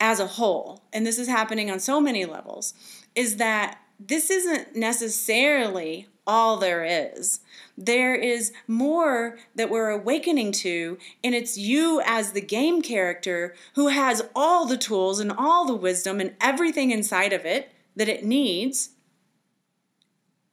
as 0.00 0.18
a 0.18 0.26
whole, 0.26 0.82
and 0.92 1.06
this 1.06 1.18
is 1.18 1.28
happening 1.28 1.70
on 1.70 1.78
so 1.78 2.00
many 2.00 2.24
levels, 2.24 2.74
is 3.14 3.36
that 3.36 3.78
this 3.98 4.30
isn't 4.30 4.74
necessarily 4.74 6.08
all 6.26 6.56
there 6.56 6.84
is. 6.84 7.40
There 7.76 8.14
is 8.14 8.52
more 8.66 9.38
that 9.54 9.68
we're 9.68 9.90
awakening 9.90 10.52
to, 10.52 10.96
and 11.22 11.34
it's 11.34 11.58
you 11.58 12.00
as 12.06 12.32
the 12.32 12.40
game 12.40 12.82
character 12.82 13.54
who 13.74 13.88
has 13.88 14.22
all 14.34 14.66
the 14.66 14.76
tools 14.76 15.20
and 15.20 15.32
all 15.32 15.66
the 15.66 15.74
wisdom 15.74 16.20
and 16.20 16.34
everything 16.40 16.90
inside 16.90 17.32
of 17.32 17.44
it 17.44 17.72
that 17.96 18.08
it 18.08 18.24
needs. 18.24 18.90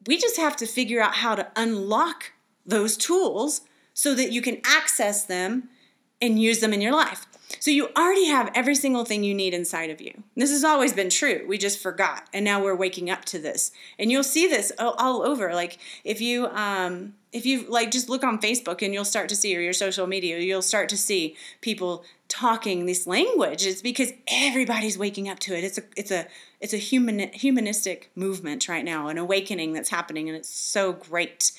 We 0.05 0.17
just 0.17 0.37
have 0.37 0.55
to 0.57 0.65
figure 0.65 1.01
out 1.01 1.15
how 1.15 1.35
to 1.35 1.51
unlock 1.55 2.33
those 2.65 2.97
tools 2.97 3.61
so 3.93 4.13
that 4.15 4.31
you 4.31 4.41
can 4.41 4.61
access 4.65 5.23
them 5.23 5.69
and 6.21 6.41
use 6.41 6.59
them 6.59 6.73
in 6.73 6.81
your 6.81 6.93
life. 6.93 7.25
So 7.59 7.71
you 7.71 7.89
already 7.95 8.25
have 8.27 8.51
every 8.53 8.75
single 8.75 9.05
thing 9.05 9.23
you 9.23 9.33
need 9.33 9.53
inside 9.53 9.89
of 9.89 10.01
you. 10.01 10.23
This 10.35 10.51
has 10.51 10.63
always 10.63 10.93
been 10.93 11.09
true. 11.09 11.45
We 11.47 11.57
just 11.57 11.79
forgot, 11.79 12.27
and 12.33 12.43
now 12.43 12.61
we're 12.61 12.75
waking 12.75 13.09
up 13.09 13.25
to 13.25 13.39
this. 13.39 13.71
And 13.97 14.11
you'll 14.11 14.23
see 14.23 14.47
this 14.47 14.71
all, 14.77 15.23
over. 15.23 15.53
Like 15.53 15.77
if 16.03 16.21
you 16.21 16.47
um, 16.47 17.13
if 17.31 17.45
you 17.45 17.65
like 17.69 17.91
just 17.91 18.09
look 18.09 18.23
on 18.23 18.39
Facebook 18.39 18.81
and 18.81 18.93
you'll 18.93 19.05
start 19.05 19.29
to 19.29 19.35
see 19.35 19.55
or 19.55 19.61
your 19.61 19.73
social 19.73 20.07
media, 20.07 20.39
you'll 20.39 20.61
start 20.61 20.89
to 20.89 20.97
see 20.97 21.35
people 21.61 22.03
talking 22.27 22.85
this 22.85 23.07
language. 23.07 23.65
It's 23.65 23.81
because 23.81 24.11
everybody's 24.27 24.97
waking 24.97 25.29
up 25.29 25.39
to 25.39 25.57
it. 25.57 25.63
It's 25.63 25.77
a 25.77 25.83
it's 25.95 26.11
a 26.11 26.27
it's 26.59 26.73
a 26.73 26.77
human 26.77 27.19
humanistic 27.33 28.11
movement 28.15 28.67
right 28.67 28.83
now, 28.83 29.07
an 29.07 29.17
awakening 29.17 29.73
that's 29.73 29.89
happening, 29.89 30.27
and 30.27 30.37
it's 30.37 30.49
so 30.49 30.93
great. 30.93 31.51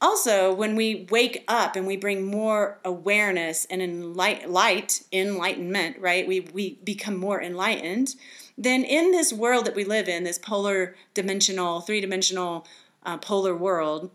Also, 0.00 0.52
when 0.52 0.76
we 0.76 1.06
wake 1.10 1.42
up 1.48 1.74
and 1.74 1.86
we 1.86 1.96
bring 1.96 2.22
more 2.22 2.78
awareness 2.84 3.64
and 3.70 3.80
enlight, 3.80 4.46
light, 4.46 5.02
enlightenment, 5.10 5.98
right? 5.98 6.28
We, 6.28 6.40
we 6.40 6.78
become 6.84 7.16
more 7.16 7.40
enlightened. 7.40 8.14
Then, 8.58 8.84
in 8.84 9.10
this 9.10 9.32
world 9.32 9.64
that 9.64 9.74
we 9.74 9.84
live 9.84 10.08
in, 10.08 10.24
this 10.24 10.38
polar 10.38 10.96
dimensional, 11.14 11.80
three 11.80 12.02
dimensional 12.02 12.66
uh, 13.04 13.16
polar 13.16 13.56
world, 13.56 14.10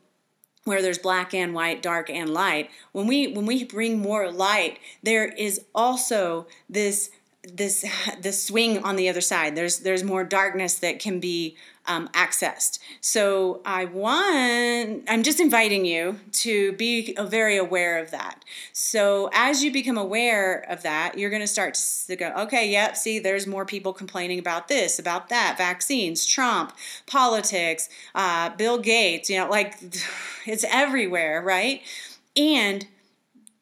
where 0.64 0.82
there's 0.82 1.00
black 1.00 1.34
and 1.34 1.54
white 1.54 1.82
dark 1.82 2.10
and 2.10 2.30
light 2.30 2.70
when 2.92 3.08
we 3.08 3.28
when 3.28 3.46
we 3.48 3.64
bring 3.64 3.98
more 4.00 4.32
light 4.32 4.78
there 5.02 5.26
is 5.26 5.62
also 5.74 6.46
this 6.70 7.10
this 7.44 7.86
the 8.22 8.32
swing 8.32 8.84
on 8.84 8.96
the 8.96 9.10
other 9.10 9.22
side 9.22 9.56
there's 9.56 9.80
there's 9.80 10.04
more 10.04 10.24
darkness 10.24 10.76
that 10.76 11.00
can 11.00 11.20
be 11.20 11.56
um, 11.88 12.08
accessed. 12.10 12.80
So 13.02 13.62
I 13.66 13.86
want, 13.86 15.04
I'm 15.08 15.24
just 15.24 15.40
inviting 15.40 15.86
you 15.86 16.20
to 16.34 16.74
be 16.74 17.16
very 17.20 17.58
aware 17.58 17.98
of 17.98 18.12
that. 18.12 18.44
So 18.72 19.30
as 19.34 19.64
you 19.64 19.72
become 19.72 19.98
aware 19.98 20.66
of 20.70 20.84
that, 20.84 21.18
you're 21.18 21.30
going 21.30 21.42
to 21.42 21.48
start 21.48 21.74
to 22.08 22.16
go, 22.16 22.34
okay, 22.38 22.70
yep, 22.70 22.96
see, 22.96 23.20
there's 23.20 23.48
more 23.48 23.66
people 23.66 23.94
complaining 23.94 24.40
about 24.40 24.68
this, 24.68 25.00
about 25.00 25.30
that, 25.30 25.58
vaccines, 25.58 26.26
Trump, 26.26 26.74
politics, 27.08 27.90
uh, 28.14 28.50
Bill 28.56 28.78
Gates, 28.78 29.30
you 29.30 29.38
know, 29.38 29.50
like 29.50 29.76
it's 30.46 30.66
everywhere, 30.70 31.42
right? 31.42 31.82
And 32.36 32.86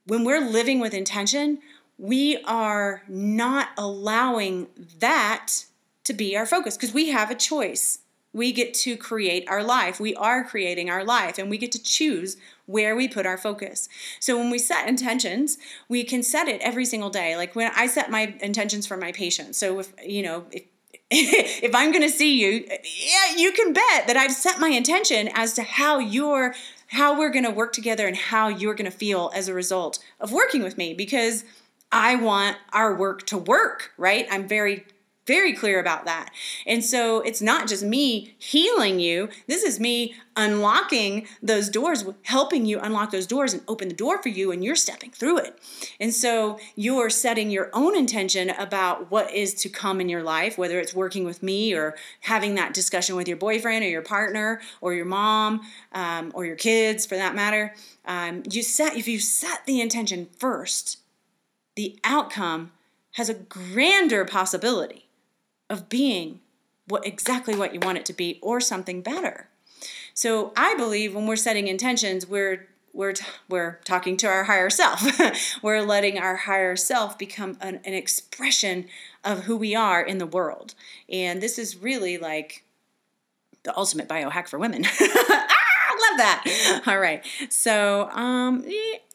when 0.05 0.23
we're 0.23 0.45
living 0.45 0.79
with 0.79 0.93
intention, 0.93 1.59
we 1.99 2.37
are 2.45 3.03
not 3.07 3.69
allowing 3.77 4.67
that 4.99 5.65
to 6.05 6.13
be 6.13 6.35
our 6.35 6.45
focus 6.45 6.75
because 6.75 6.93
we 6.93 7.09
have 7.09 7.29
a 7.29 7.35
choice 7.35 7.99
we 8.31 8.51
get 8.51 8.73
to 8.73 8.95
create 8.95 9.47
our 9.49 9.63
life. 9.63 9.99
We 9.99 10.13
are 10.15 10.43
creating 10.43 10.89
our 10.89 11.03
life 11.03 11.37
and 11.37 11.49
we 11.49 11.57
get 11.57 11.71
to 11.71 11.81
choose 11.81 12.37
where 12.67 12.95
we 12.95 13.07
put 13.07 13.25
our 13.25 13.37
focus. 13.37 13.89
So 14.19 14.37
when 14.37 14.51
we 14.51 14.59
set 14.59 14.87
intentions, 14.87 15.57
we 15.87 16.03
can 16.03 16.21
set 16.21 16.47
it 16.47 16.61
every 16.61 16.85
single 16.85 17.09
day. 17.09 17.35
Like 17.35 17.55
when 17.55 17.71
I 17.75 17.87
set 17.87 18.11
my 18.11 18.35
intentions 18.41 18.85
for 18.85 18.97
my 18.97 19.11
patients. 19.11 19.57
So 19.57 19.79
if, 19.79 19.93
you 20.03 20.21
know, 20.21 20.45
if 20.51 20.63
if 21.11 21.73
I'm 21.73 21.91
going 21.91 22.03
to 22.03 22.09
see 22.09 22.39
you, 22.39 22.67
yeah, 22.69 23.35
you 23.35 23.51
can 23.51 23.73
bet 23.73 24.05
that 24.05 24.15
I've 24.15 24.31
set 24.31 24.59
my 24.59 24.69
intention 24.69 25.27
as 25.33 25.53
to 25.53 25.63
how 25.63 25.97
you're 25.97 26.53
how 26.85 27.17
we're 27.17 27.31
going 27.31 27.45
to 27.45 27.51
work 27.51 27.73
together 27.73 28.05
and 28.07 28.15
how 28.15 28.47
you're 28.47 28.75
going 28.75 28.89
to 28.89 28.95
feel 28.95 29.31
as 29.33 29.47
a 29.47 29.53
result 29.55 29.97
of 30.19 30.31
working 30.31 30.61
with 30.61 30.77
me 30.77 30.93
because 30.93 31.45
I 31.91 32.15
want 32.15 32.57
our 32.71 32.95
work 32.95 33.25
to 33.27 33.37
work, 33.37 33.91
right? 33.97 34.27
I'm 34.29 34.47
very 34.47 34.85
very 35.29 35.53
clear 35.53 35.79
about 35.79 36.05
that. 36.05 36.31
And 36.65 36.83
so 36.83 37.21
it's 37.21 37.39
not 37.39 37.67
just 37.67 37.83
me 37.83 38.33
healing 38.39 38.99
you, 38.99 39.29
this 39.45 39.61
is 39.61 39.79
me 39.79 40.15
unlocking 40.35 41.27
those 41.43 41.69
doors, 41.69 42.03
helping 42.23 42.65
you 42.65 42.79
unlock 42.79 43.11
those 43.11 43.27
doors 43.27 43.53
and 43.53 43.61
open 43.67 43.89
the 43.89 43.93
door 43.93 44.19
for 44.23 44.29
you, 44.29 44.51
and 44.51 44.63
you're 44.63 44.75
stepping 44.75 45.11
through 45.11 45.37
it. 45.37 45.59
And 45.99 46.11
so 46.11 46.57
you're 46.75 47.11
setting 47.11 47.51
your 47.51 47.69
own 47.73 47.95
intention 47.95 48.49
about 48.49 49.11
what 49.11 49.31
is 49.31 49.53
to 49.61 49.69
come 49.69 50.01
in 50.01 50.09
your 50.09 50.23
life, 50.23 50.57
whether 50.57 50.79
it's 50.79 50.95
working 50.95 51.25
with 51.25 51.43
me 51.43 51.75
or 51.75 51.95
having 52.21 52.55
that 52.55 52.73
discussion 52.73 53.15
with 53.15 53.27
your 53.27 53.37
boyfriend 53.37 53.85
or 53.85 53.89
your 53.89 54.01
partner 54.01 54.61
or 54.81 54.95
your 54.95 55.05
mom 55.05 55.61
um, 55.91 56.31
or 56.33 56.43
your 56.43 56.55
kids 56.55 57.05
for 57.05 57.17
that 57.17 57.35
matter. 57.35 57.75
Um, 58.03 58.41
you 58.49 58.63
set 58.63 58.97
if 58.97 59.07
you 59.07 59.19
set 59.19 59.67
the 59.67 59.79
intention 59.79 60.27
first, 60.39 60.97
the 61.79 61.97
outcome 62.03 62.73
has 63.11 63.29
a 63.29 63.33
grander 63.33 64.25
possibility 64.25 65.07
of 65.69 65.87
being 65.87 66.41
what 66.89 67.07
exactly 67.07 67.55
what 67.55 67.73
you 67.73 67.79
want 67.79 67.97
it 67.97 68.05
to 68.05 68.11
be 68.11 68.37
or 68.41 68.59
something 68.59 69.01
better. 69.01 69.47
So 70.13 70.51
I 70.57 70.75
believe 70.75 71.15
when 71.15 71.25
we're 71.25 71.37
setting 71.37 71.69
intentions, 71.69 72.27
we're 72.27 72.67
we're 72.91 73.13
t- 73.13 73.25
we're 73.47 73.79
talking 73.85 74.17
to 74.17 74.27
our 74.27 74.43
higher 74.43 74.69
self. 74.69 75.01
we're 75.63 75.81
letting 75.81 76.19
our 76.19 76.35
higher 76.35 76.75
self 76.75 77.17
become 77.17 77.57
an, 77.61 77.79
an 77.85 77.93
expression 77.93 78.89
of 79.23 79.45
who 79.45 79.55
we 79.55 79.73
are 79.73 80.01
in 80.01 80.17
the 80.17 80.25
world. 80.25 80.75
And 81.07 81.41
this 81.41 81.57
is 81.57 81.77
really 81.77 82.17
like 82.17 82.65
the 83.63 83.73
ultimate 83.77 84.09
biohack 84.09 84.49
for 84.49 84.59
women. 84.59 84.83
ah, 84.85 84.91
I 84.99 86.09
love 86.09 86.17
that. 86.17 86.81
All 86.87 86.99
right. 86.99 87.25
So 87.47 88.09
um 88.09 88.65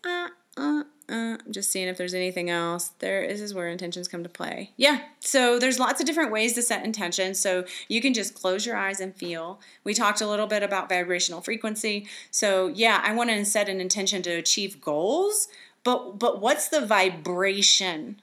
uh, 0.02 0.28
uh, 0.56 0.85
uh, 1.08 1.37
just 1.50 1.70
seeing 1.70 1.88
if 1.88 1.96
there's 1.96 2.14
anything 2.14 2.50
else. 2.50 2.92
There 2.99 3.26
this 3.26 3.40
is 3.40 3.54
where 3.54 3.68
intentions 3.68 4.08
come 4.08 4.23
to 4.23 4.28
play. 4.28 4.73
Yeah, 4.76 5.00
so 5.20 5.58
there's 5.58 5.78
lots 5.78 6.00
of 6.00 6.06
different 6.06 6.32
ways 6.32 6.54
to 6.54 6.62
set 6.62 6.84
intentions. 6.84 7.38
So 7.38 7.64
you 7.88 8.00
can 8.00 8.14
just 8.14 8.34
close 8.34 8.64
your 8.66 8.76
eyes 8.76 9.00
and 9.00 9.14
feel. 9.14 9.61
We 9.84 9.94
talked 9.94 10.20
a 10.20 10.26
little 10.26 10.46
bit 10.46 10.62
about 10.62 10.88
vibrational 10.88 11.40
frequency. 11.40 12.06
So 12.30 12.68
yeah, 12.68 13.00
I 13.04 13.14
want 13.14 13.30
to 13.30 13.44
set 13.44 13.68
an 13.68 13.80
intention 13.80 14.23
to 14.23 14.30
achieve 14.30 14.80
goals, 14.80 15.49
but 15.82 16.18
but 16.18 16.40
what's 16.40 16.68
the 16.68 16.84
vibration 16.84 18.20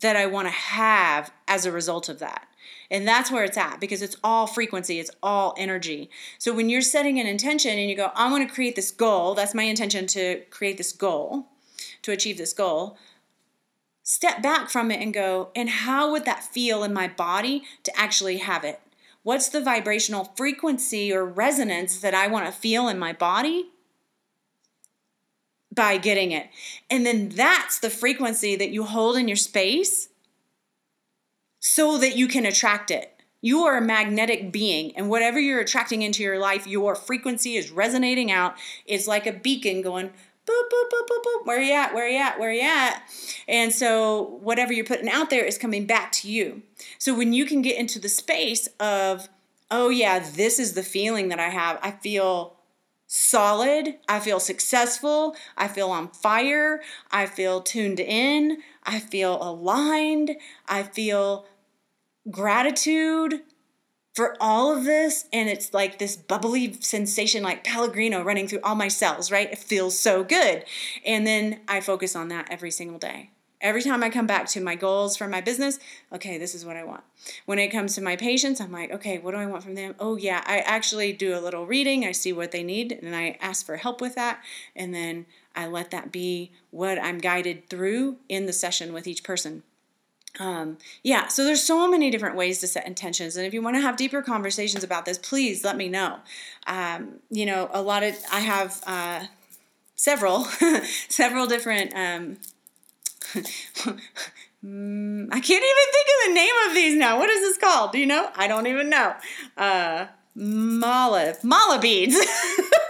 that 0.00 0.16
I 0.16 0.26
want 0.26 0.48
to 0.48 0.52
have 0.52 1.32
as 1.48 1.64
a 1.64 1.72
result 1.72 2.08
of 2.08 2.18
that? 2.18 2.48
And 2.90 3.06
that's 3.06 3.30
where 3.30 3.44
it's 3.44 3.56
at 3.56 3.80
because 3.80 4.02
it's 4.02 4.16
all 4.22 4.46
frequency, 4.46 5.00
it's 5.00 5.10
all 5.22 5.54
energy. 5.58 6.10
So 6.38 6.54
when 6.54 6.68
you're 6.68 6.82
setting 6.82 7.18
an 7.18 7.26
intention 7.26 7.78
and 7.78 7.90
you 7.90 7.96
go, 7.96 8.10
I 8.14 8.30
want 8.30 8.48
to 8.48 8.54
create 8.54 8.76
this 8.76 8.90
goal, 8.90 9.34
that's 9.34 9.54
my 9.54 9.64
intention 9.64 10.06
to 10.08 10.42
create 10.50 10.78
this 10.78 10.92
goal, 10.92 11.46
to 12.02 12.12
achieve 12.12 12.38
this 12.38 12.52
goal. 12.52 12.96
Step 14.02 14.40
back 14.42 14.70
from 14.70 14.90
it 14.90 15.00
and 15.00 15.12
go, 15.12 15.50
and 15.56 15.68
how 15.68 16.12
would 16.12 16.24
that 16.24 16.44
feel 16.44 16.84
in 16.84 16.92
my 16.92 17.08
body 17.08 17.64
to 17.82 17.98
actually 17.98 18.36
have 18.38 18.62
it? 18.62 18.80
What's 19.22 19.48
the 19.48 19.60
vibrational 19.60 20.32
frequency 20.36 21.12
or 21.12 21.24
resonance 21.24 21.98
that 21.98 22.14
I 22.14 22.28
want 22.28 22.46
to 22.46 22.52
feel 22.52 22.86
in 22.86 22.98
my 22.98 23.12
body? 23.12 23.70
By 25.74 25.96
getting 25.98 26.30
it. 26.30 26.48
And 26.88 27.04
then 27.04 27.30
that's 27.30 27.80
the 27.80 27.90
frequency 27.90 28.54
that 28.54 28.70
you 28.70 28.84
hold 28.84 29.16
in 29.16 29.26
your 29.26 29.36
space 29.36 30.08
so 31.58 31.98
that 31.98 32.16
you 32.16 32.28
can 32.28 32.46
attract 32.46 32.92
it. 32.92 33.12
You 33.40 33.64
are 33.64 33.76
a 33.76 33.82
magnetic 33.82 34.50
being, 34.50 34.96
and 34.96 35.10
whatever 35.10 35.38
you're 35.38 35.60
attracting 35.60 36.02
into 36.02 36.22
your 36.22 36.38
life, 36.38 36.66
your 36.66 36.94
frequency 36.94 37.56
is 37.56 37.70
resonating 37.70 38.30
out. 38.30 38.54
It's 38.86 39.06
like 39.06 39.26
a 39.26 39.32
beacon 39.32 39.82
going 39.82 40.12
boop, 40.46 40.62
boop, 40.70 40.90
boop, 40.90 41.08
boop, 41.08 41.24
boop. 41.24 41.46
Where 41.46 41.60
you 41.60 41.74
at? 41.74 41.94
Where 41.94 42.08
you 42.08 42.18
at? 42.18 42.38
Where 42.38 42.52
you 42.52 42.62
at? 42.62 43.02
And 43.48 43.72
so 43.72 44.38
whatever 44.42 44.72
you're 44.72 44.84
putting 44.84 45.08
out 45.08 45.30
there 45.30 45.44
is 45.44 45.58
coming 45.58 45.86
back 45.86 46.12
to 46.12 46.30
you. 46.30 46.62
So 46.98 47.14
when 47.14 47.32
you 47.32 47.46
can 47.46 47.62
get 47.62 47.78
into 47.78 47.98
the 47.98 48.08
space 48.08 48.68
of, 48.80 49.28
oh 49.70 49.88
yeah, 49.88 50.18
this 50.18 50.58
is 50.58 50.74
the 50.74 50.82
feeling 50.82 51.28
that 51.28 51.40
I 51.40 51.48
have. 51.48 51.78
I 51.82 51.90
feel 51.90 52.56
solid. 53.06 53.96
I 54.08 54.20
feel 54.20 54.40
successful. 54.40 55.36
I 55.56 55.68
feel 55.68 55.90
on 55.90 56.08
fire. 56.08 56.80
I 57.10 57.26
feel 57.26 57.60
tuned 57.60 58.00
in. 58.00 58.58
I 58.84 59.00
feel 59.00 59.38
aligned. 59.42 60.36
I 60.68 60.82
feel 60.82 61.46
gratitude 62.30 63.42
for 64.16 64.34
all 64.40 64.74
of 64.74 64.84
this 64.84 65.28
and 65.30 65.46
it's 65.46 65.74
like 65.74 65.98
this 65.98 66.16
bubbly 66.16 66.72
sensation 66.80 67.42
like 67.42 67.62
pellegrino 67.62 68.24
running 68.24 68.48
through 68.48 68.60
all 68.64 68.74
my 68.74 68.88
cells 68.88 69.30
right? 69.30 69.52
It 69.52 69.58
feels 69.58 70.00
so 70.00 70.24
good. 70.24 70.64
And 71.04 71.26
then 71.26 71.60
i 71.68 71.80
focus 71.80 72.16
on 72.16 72.28
that 72.28 72.48
every 72.50 72.70
single 72.70 72.98
day. 72.98 73.30
Every 73.60 73.82
time 73.82 74.02
i 74.02 74.08
come 74.08 74.26
back 74.26 74.46
to 74.48 74.60
my 74.60 74.74
goals 74.74 75.18
for 75.18 75.28
my 75.28 75.42
business 75.42 75.78
okay 76.10 76.38
this 76.38 76.54
is 76.54 76.64
what 76.64 76.76
i 76.76 76.82
want. 76.82 77.04
When 77.44 77.58
it 77.58 77.68
comes 77.68 77.94
to 77.94 78.00
my 78.00 78.16
patients 78.16 78.58
i'm 78.58 78.72
like 78.72 78.90
okay 78.90 79.18
what 79.18 79.32
do 79.32 79.36
i 79.36 79.46
want 79.46 79.62
from 79.62 79.74
them? 79.74 79.94
Oh 80.00 80.16
yeah 80.16 80.42
i 80.46 80.60
actually 80.60 81.12
do 81.12 81.38
a 81.38 81.40
little 81.40 81.66
reading. 81.66 82.06
I 82.06 82.12
see 82.12 82.32
what 82.32 82.52
they 82.52 82.62
need 82.62 82.92
and 82.92 83.14
i 83.14 83.36
ask 83.42 83.66
for 83.66 83.76
help 83.76 84.00
with 84.00 84.14
that. 84.14 84.42
And 84.74 84.94
then 84.94 85.26
i 85.54 85.66
let 85.66 85.90
that 85.90 86.10
be 86.10 86.52
what 86.70 86.98
i'm 86.98 87.18
guided 87.18 87.68
through 87.68 88.16
in 88.30 88.46
the 88.46 88.54
session 88.54 88.94
with 88.94 89.06
each 89.06 89.22
person 89.22 89.62
um, 90.38 90.78
yeah, 91.02 91.28
so 91.28 91.44
there's 91.44 91.62
so 91.62 91.88
many 91.88 92.10
different 92.10 92.36
ways 92.36 92.60
to 92.60 92.66
set 92.66 92.86
intentions, 92.86 93.36
and 93.36 93.46
if 93.46 93.54
you 93.54 93.62
want 93.62 93.76
to 93.76 93.80
have 93.80 93.96
deeper 93.96 94.22
conversations 94.22 94.84
about 94.84 95.04
this, 95.04 95.18
please 95.18 95.64
let 95.64 95.76
me 95.76 95.88
know. 95.88 96.18
Um, 96.66 97.20
you 97.30 97.46
know, 97.46 97.70
a 97.72 97.80
lot 97.80 98.02
of 98.02 98.16
I 98.30 98.40
have 98.40 98.82
uh, 98.86 99.26
several, 99.94 100.44
several 101.08 101.46
different. 101.46 101.92
Um, 101.94 102.38
I 104.64 105.40
can't 105.40 105.64
even 105.64 105.86
think 105.92 106.08
of 106.08 106.26
the 106.26 106.34
name 106.34 106.54
of 106.68 106.74
these 106.74 106.96
now. 106.96 107.18
What 107.18 107.30
is 107.30 107.40
this 107.40 107.58
called? 107.58 107.92
Do 107.92 107.98
you 107.98 108.06
know? 108.06 108.30
I 108.36 108.48
don't 108.48 108.66
even 108.66 108.90
know. 108.90 109.14
Uh, 109.56 110.06
mala 110.34 111.34
mala 111.42 111.78
beads. 111.80 112.16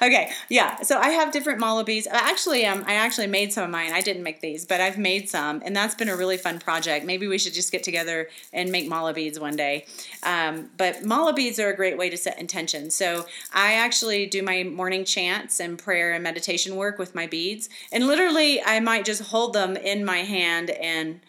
okay, 0.00 0.30
yeah. 0.48 0.80
So 0.82 0.98
I 0.98 1.10
have 1.10 1.32
different 1.32 1.60
mala 1.60 1.84
beads. 1.84 2.06
Actually, 2.10 2.66
um, 2.66 2.84
I 2.86 2.94
actually 2.94 3.26
made 3.26 3.52
some 3.52 3.64
of 3.64 3.70
mine. 3.70 3.92
I 3.92 4.00
didn't 4.00 4.22
make 4.22 4.40
these, 4.40 4.64
but 4.64 4.80
I've 4.80 4.98
made 4.98 5.28
some, 5.28 5.62
and 5.64 5.74
that's 5.74 5.94
been 5.94 6.08
a 6.08 6.16
really 6.16 6.36
fun 6.36 6.58
project. 6.58 7.04
Maybe 7.04 7.26
we 7.26 7.38
should 7.38 7.54
just 7.54 7.72
get 7.72 7.82
together 7.82 8.28
and 8.52 8.70
make 8.70 8.88
mala 8.88 9.12
beads 9.12 9.38
one 9.38 9.56
day. 9.56 9.86
Um, 10.22 10.70
but 10.76 11.04
mala 11.04 11.32
beads 11.32 11.58
are 11.58 11.70
a 11.70 11.76
great 11.76 11.98
way 11.98 12.10
to 12.10 12.16
set 12.16 12.38
intention. 12.38 12.90
So 12.90 13.26
I 13.52 13.74
actually 13.74 14.26
do 14.26 14.42
my 14.42 14.62
morning 14.64 15.04
chants 15.04 15.60
and 15.60 15.78
prayer 15.78 16.12
and 16.12 16.22
meditation 16.22 16.76
work 16.76 16.98
with 16.98 17.14
my 17.14 17.26
beads, 17.26 17.68
and 17.92 18.06
literally 18.06 18.62
I 18.62 18.80
might 18.80 19.04
just 19.04 19.22
hold 19.22 19.52
them 19.52 19.76
in 19.76 20.04
my 20.04 20.18
hand 20.18 20.70
and 20.70 21.20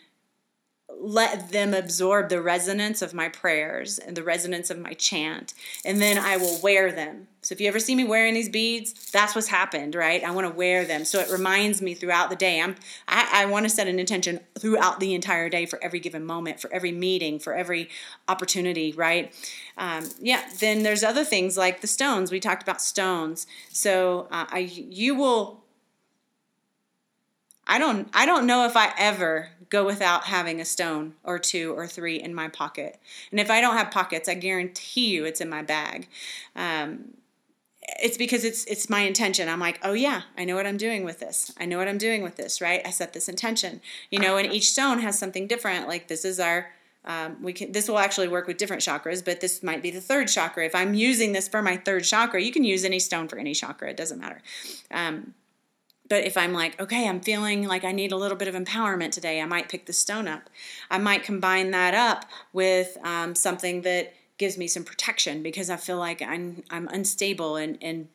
let 1.02 1.52
them 1.52 1.74
absorb 1.74 2.30
the 2.30 2.42
resonance 2.42 3.02
of 3.02 3.14
my 3.14 3.28
prayers 3.28 3.98
and 3.98 4.16
the 4.16 4.24
resonance 4.24 4.70
of 4.70 4.78
my 4.78 4.94
chant 4.94 5.54
and 5.84 6.02
then 6.02 6.18
i 6.18 6.38
will 6.38 6.60
wear 6.62 6.92
them 6.92 7.28
so 7.44 7.54
if 7.54 7.62
you 7.62 7.68
ever 7.68 7.80
see 7.80 7.96
me 7.96 8.04
wearing 8.04 8.34
these 8.34 8.50
beads 8.50 9.12
that's 9.12 9.36
what's 9.36 9.48
happened 9.48 9.96
right? 9.96 10.24
I 10.24 10.32
want 10.32 10.48
to 10.48 10.54
wear 10.54 10.86
them. 10.86 11.06
So 11.06 11.20
it 11.20 11.30
reminds 11.30 11.82
me 11.82 11.94
throughout 11.94 12.30
the 12.30 12.36
day. 12.36 12.62
I'm 12.62 12.76
i, 13.08 13.30
I 13.34 13.46
want 13.46 13.66
to 13.66 13.70
set 13.70 13.88
an 13.88 14.00
intention 14.00 14.40
throughout 14.58 15.00
the 15.00 15.14
entire 15.14 15.50
day 15.50 15.66
for 15.66 15.84
every 15.84 16.00
given 16.00 16.26
moment 16.26 16.60
for 16.60 16.72
every 16.74 16.92
meeting 16.92 17.40
for 17.40 17.54
every 17.54 17.90
opportunity 18.28 18.94
right? 18.94 19.34
Um, 19.78 20.10
yeah 20.20 20.44
then 20.60 20.84
there's 20.84 21.04
other 21.04 21.24
things 21.24 21.58
like 21.58 21.82
the 21.82 21.88
stones. 21.88 22.32
We 22.32 22.40
talked 22.40 22.64
about 22.64 22.82
stones. 22.82 23.48
So 23.70 24.28
uh, 24.32 24.46
I, 24.50 24.60
you 24.60 25.16
will 25.16 25.62
I 27.68 27.80
don't 27.80 28.10
I 28.14 28.26
don't 28.26 28.46
know 28.46 28.66
if 28.66 28.76
I 28.76 28.94
ever 28.98 29.50
go 29.70 29.86
without 29.86 30.26
having 30.26 30.60
a 30.60 30.66
stone 30.66 31.14
or 31.24 31.40
two 31.40 31.74
or 31.74 31.88
three 31.88 32.20
in 32.20 32.36
my 32.36 32.50
pocket. 32.50 33.00
And 33.32 33.40
if 33.40 33.50
I 33.50 33.62
don't 33.62 33.78
have 33.78 33.90
pockets, 33.90 34.28
I 34.28 34.34
guarantee 34.34 35.10
you 35.12 35.24
it's 35.24 35.40
in 35.40 35.50
my 35.50 35.62
bag. 35.62 36.10
Um, 36.56 37.14
it's 38.00 38.18
because 38.18 38.44
it's 38.44 38.66
it's 38.66 38.90
my 38.90 39.02
intention. 39.02 39.50
I'm 39.50 39.60
like, 39.60 39.80
oh 39.84 39.94
yeah, 39.94 40.24
I 40.38 40.46
know 40.46 40.56
what 40.56 40.68
I'm 40.68 40.78
doing 40.78 41.04
with 41.04 41.20
this. 41.20 41.52
I 41.60 41.66
know 41.66 41.78
what 41.78 41.88
I'm 41.88 41.98
doing 41.98 42.24
with 42.24 42.36
this, 42.36 42.62
right? 42.62 42.82
I 42.86 42.92
set 42.92 43.14
this 43.14 43.28
intention, 43.28 43.82
you 44.10 44.20
know, 44.20 44.38
and 44.38 44.52
each 44.52 44.70
stone 44.72 45.00
has 45.00 45.18
something 45.18 45.48
different. 45.48 45.88
Like 45.88 46.08
this 46.08 46.26
is 46.26 46.40
our 46.40 46.72
um, 47.04 47.42
we 47.42 47.54
can 47.54 47.72
this 47.72 47.88
will 47.88 48.00
actually 48.00 48.28
work 48.28 48.48
with 48.48 48.58
different 48.58 48.82
chakras, 48.82 49.24
but 49.26 49.42
this 49.42 49.64
might 49.64 49.82
be 49.82 49.92
the 49.92 50.02
third 50.02 50.28
chakra. 50.28 50.66
If 50.66 50.76
I'm 50.76 50.94
using 50.94 51.34
this 51.34 51.48
for 51.48 51.62
my 51.62 51.78
third 51.78 52.04
chakra, 52.04 52.42
you 52.42 52.52
can 52.52 52.64
use 52.64 52.86
any 52.86 53.00
stone 53.00 53.28
for 53.28 53.38
any 53.38 53.54
chakra. 53.54 53.90
It 53.90 53.98
doesn't 53.98 54.20
matter. 54.20 54.42
Um, 54.92 55.34
but 56.12 56.26
if 56.26 56.36
I'm 56.36 56.52
like, 56.52 56.80
okay, 56.80 57.08
I'm 57.08 57.22
feeling 57.22 57.66
like 57.66 57.86
I 57.86 57.94
need 57.94 58.12
a 58.12 58.18
little 58.18 58.38
bit 58.38 58.50
of 58.50 58.54
empowerment 58.54 59.12
today, 59.12 59.42
I 59.42 59.46
might 59.46 59.70
pick 59.70 59.86
the 59.86 59.94
stone 59.94 60.28
up. 60.28 60.50
I 60.90 60.98
might 60.98 61.24
combine 61.24 61.72
that 61.72 61.94
up 61.94 62.26
with 62.52 62.98
um, 63.04 63.34
something 63.34 63.84
that 63.84 64.14
gives 64.42 64.58
me 64.58 64.68
some 64.68 64.84
protection 64.84 65.44
because 65.44 65.70
I 65.70 65.78
feel 65.78 66.00
like 66.00 66.20
I'm 66.20 66.64
I'm 66.72 66.88
unstable 66.88 67.58
and 67.58 67.78
and 67.80 68.08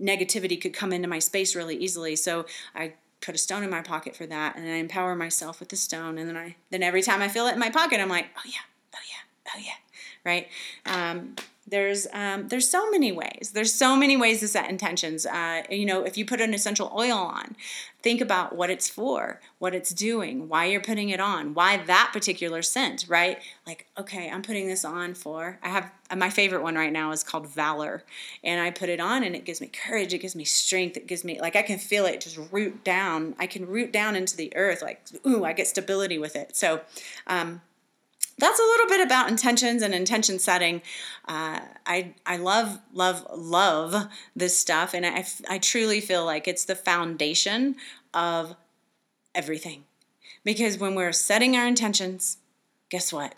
negativity 0.00 0.58
could 0.58 0.72
come 0.72 0.92
into 0.92 1.08
my 1.08 1.18
space 1.18 1.56
really 1.56 1.76
easily. 1.76 2.14
So 2.14 2.46
I 2.76 2.92
put 3.20 3.34
a 3.34 3.38
stone 3.38 3.64
in 3.64 3.70
my 3.70 3.82
pocket 3.82 4.14
for 4.14 4.24
that, 4.26 4.54
and 4.54 4.70
I 4.70 4.76
empower 4.76 5.16
myself 5.16 5.58
with 5.58 5.70
the 5.70 5.76
stone, 5.76 6.16
and 6.16 6.28
then 6.28 6.36
I 6.36 6.54
then 6.70 6.84
every 6.84 7.02
time 7.02 7.20
I 7.22 7.28
feel 7.28 7.48
it 7.48 7.54
in 7.54 7.58
my 7.58 7.70
pocket, 7.70 7.98
I'm 8.00 8.08
like, 8.08 8.26
oh 8.38 8.42
yeah, 8.46 8.64
oh 8.94 8.98
yeah, 9.10 9.52
oh 9.52 9.58
yeah, 9.58 9.78
right. 10.24 10.48
Um, 10.86 11.34
there's 11.66 12.06
um, 12.12 12.48
there's 12.48 12.68
so 12.68 12.90
many 12.90 13.10
ways. 13.10 13.52
There's 13.54 13.72
so 13.72 13.96
many 13.96 14.16
ways 14.16 14.40
to 14.40 14.48
set 14.48 14.68
intentions. 14.68 15.24
Uh, 15.24 15.62
you 15.70 15.86
know, 15.86 16.04
if 16.04 16.18
you 16.18 16.26
put 16.26 16.40
an 16.40 16.52
essential 16.52 16.92
oil 16.94 17.16
on, 17.16 17.56
think 18.02 18.20
about 18.20 18.54
what 18.54 18.68
it's 18.68 18.88
for, 18.88 19.40
what 19.58 19.74
it's 19.74 19.90
doing, 19.90 20.48
why 20.48 20.66
you're 20.66 20.82
putting 20.82 21.08
it 21.08 21.20
on, 21.20 21.54
why 21.54 21.78
that 21.78 22.10
particular 22.12 22.60
scent, 22.60 23.06
right? 23.08 23.38
Like, 23.66 23.86
okay, 23.98 24.30
I'm 24.30 24.42
putting 24.42 24.68
this 24.68 24.84
on 24.84 25.14
for. 25.14 25.58
I 25.62 25.68
have 25.68 25.90
uh, 26.10 26.16
my 26.16 26.28
favorite 26.28 26.62
one 26.62 26.74
right 26.74 26.92
now 26.92 27.12
is 27.12 27.24
called 27.24 27.48
Valor, 27.48 28.04
and 28.42 28.60
I 28.60 28.70
put 28.70 28.90
it 28.90 29.00
on, 29.00 29.24
and 29.24 29.34
it 29.34 29.46
gives 29.46 29.62
me 29.62 29.68
courage. 29.68 30.12
It 30.12 30.18
gives 30.18 30.36
me 30.36 30.44
strength. 30.44 30.98
It 30.98 31.06
gives 31.06 31.24
me 31.24 31.40
like 31.40 31.56
I 31.56 31.62
can 31.62 31.78
feel 31.78 32.04
it 32.04 32.20
just 32.20 32.38
root 32.52 32.84
down. 32.84 33.34
I 33.38 33.46
can 33.46 33.66
root 33.66 33.90
down 33.90 34.16
into 34.16 34.36
the 34.36 34.54
earth. 34.54 34.82
Like, 34.82 35.02
ooh, 35.26 35.44
I 35.44 35.54
get 35.54 35.66
stability 35.66 36.18
with 36.18 36.36
it. 36.36 36.54
So. 36.54 36.82
Um, 37.26 37.62
that's 38.38 38.58
a 38.58 38.62
little 38.62 38.88
bit 38.88 39.00
about 39.00 39.28
intentions 39.28 39.82
and 39.82 39.94
intention 39.94 40.38
setting. 40.38 40.82
Uh, 41.26 41.60
I 41.86 42.14
I 42.26 42.36
love 42.36 42.80
love 42.92 43.26
love 43.34 44.08
this 44.34 44.58
stuff, 44.58 44.94
and 44.94 45.06
I 45.06 45.24
I 45.48 45.58
truly 45.58 46.00
feel 46.00 46.24
like 46.24 46.48
it's 46.48 46.64
the 46.64 46.74
foundation 46.74 47.76
of 48.12 48.56
everything. 49.34 49.84
Because 50.42 50.78
when 50.78 50.94
we're 50.94 51.12
setting 51.12 51.56
our 51.56 51.66
intentions, 51.66 52.38
guess 52.90 53.12
what? 53.12 53.34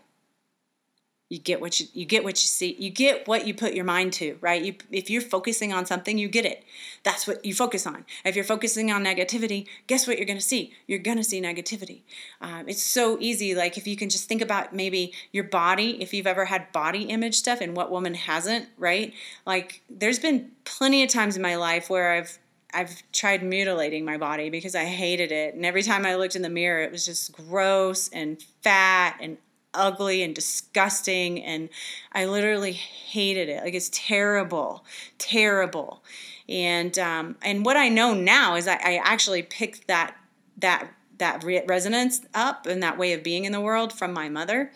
You 1.29 1.39
get 1.39 1.61
what 1.61 1.81
you 1.81 1.87
you 1.93 2.05
get 2.05 2.23
what 2.23 2.41
you 2.41 2.47
see 2.47 2.77
you 2.79 2.91
get 2.91 3.27
what 3.27 3.47
you 3.47 3.55
put 3.55 3.75
your 3.75 3.85
mind 3.85 4.13
to 4.13 4.39
right? 4.41 4.63
You, 4.63 4.75
if 4.91 5.11
you're 5.11 5.23
focusing 5.23 5.73
on 5.73 5.87
something 5.87 6.19
you 6.19 6.29
get 6.29 6.45
it. 6.45 6.65
That's 7.03 7.27
what 7.27 7.45
you 7.45 7.55
focus 7.55 7.87
on. 7.87 8.05
If 8.25 8.37
you're 8.37 8.45
focusing 8.45 8.93
on 8.93 9.05
negativity 9.05 9.67
guess 9.87 10.07
what 10.07 10.19
you're 10.19 10.27
going 10.27 10.39
to 10.39 10.45
see? 10.45 10.73
You're 10.87 11.01
going 11.01 11.17
to 11.17 11.25
see 11.25 11.41
negativity. 11.41 12.03
Um, 12.41 12.69
it's 12.69 12.83
so 12.83 13.19
easy 13.21 13.55
like 13.55 13.77
if 13.77 13.87
you 13.87 13.97
can 13.97 14.09
just 14.09 14.29
think 14.29 14.41
about 14.41 14.75
maybe 14.75 15.13
your 15.33 15.45
body 15.45 16.01
if 16.03 16.15
you've 16.15 16.27
ever 16.27 16.45
had 16.45 16.71
body 16.73 17.05
image 17.05 17.35
stuff 17.35 17.61
and 17.61 17.77
what 17.77 17.91
woman 17.91 18.15
hasn't 18.15 18.69
right? 18.79 19.13
Like 19.45 19.83
there's 19.91 20.19
been 20.19 20.53
plenty 20.65 21.03
of 21.03 21.09
times 21.11 21.37
in 21.37 21.43
my 21.43 21.57
life 21.57 21.91
where 21.91 22.13
i've 22.13 22.39
I've 22.75 23.03
tried 23.13 23.43
mutilating 23.43 24.05
my 24.05 24.19
body 24.19 24.51
because 24.51 24.75
I 24.75 24.85
hated 24.85 25.33
it. 25.33 25.55
And 25.55 25.65
every 25.65 25.83
time 25.83 26.05
I 26.05 26.17
looked 26.17 26.37
in 26.37 26.43
the 26.43 26.51
mirror, 26.51 26.83
it 26.83 26.93
was 26.93 27.07
just 27.07 27.33
gross 27.33 28.11
and 28.11 28.43
fat 28.61 29.17
and 29.21 29.39
ugly 29.77 30.23
and 30.23 30.35
disgusting 30.35 31.43
and 31.43 31.69
I 32.13 32.25
literally 32.27 32.73
hated 32.73 33.49
it. 33.49 33.63
Like 33.63 33.75
it's 33.75 33.91
terrible, 33.93 34.85
terrible. 35.19 36.03
And 36.49 36.99
um, 36.99 37.37
and 37.43 37.65
what 37.65 37.77
I 37.77 37.89
know 37.89 38.15
now 38.15 38.55
is 38.57 38.69
I, 38.69 38.75
I 38.75 39.01
actually 39.05 39.43
picked 39.43 39.87
that 39.89 40.17
that 40.59 40.89
that 41.19 41.45
re- 41.45 41.65
resonance 41.67 42.21
up 42.35 42.67
and 42.67 42.83
that 42.83 42.99
way 42.99 43.13
of 43.13 43.23
being 43.23 43.45
in 43.45 43.53
the 43.53 43.61
world 43.61 43.93
from 43.93 44.13
my 44.13 44.29
mother 44.29 44.71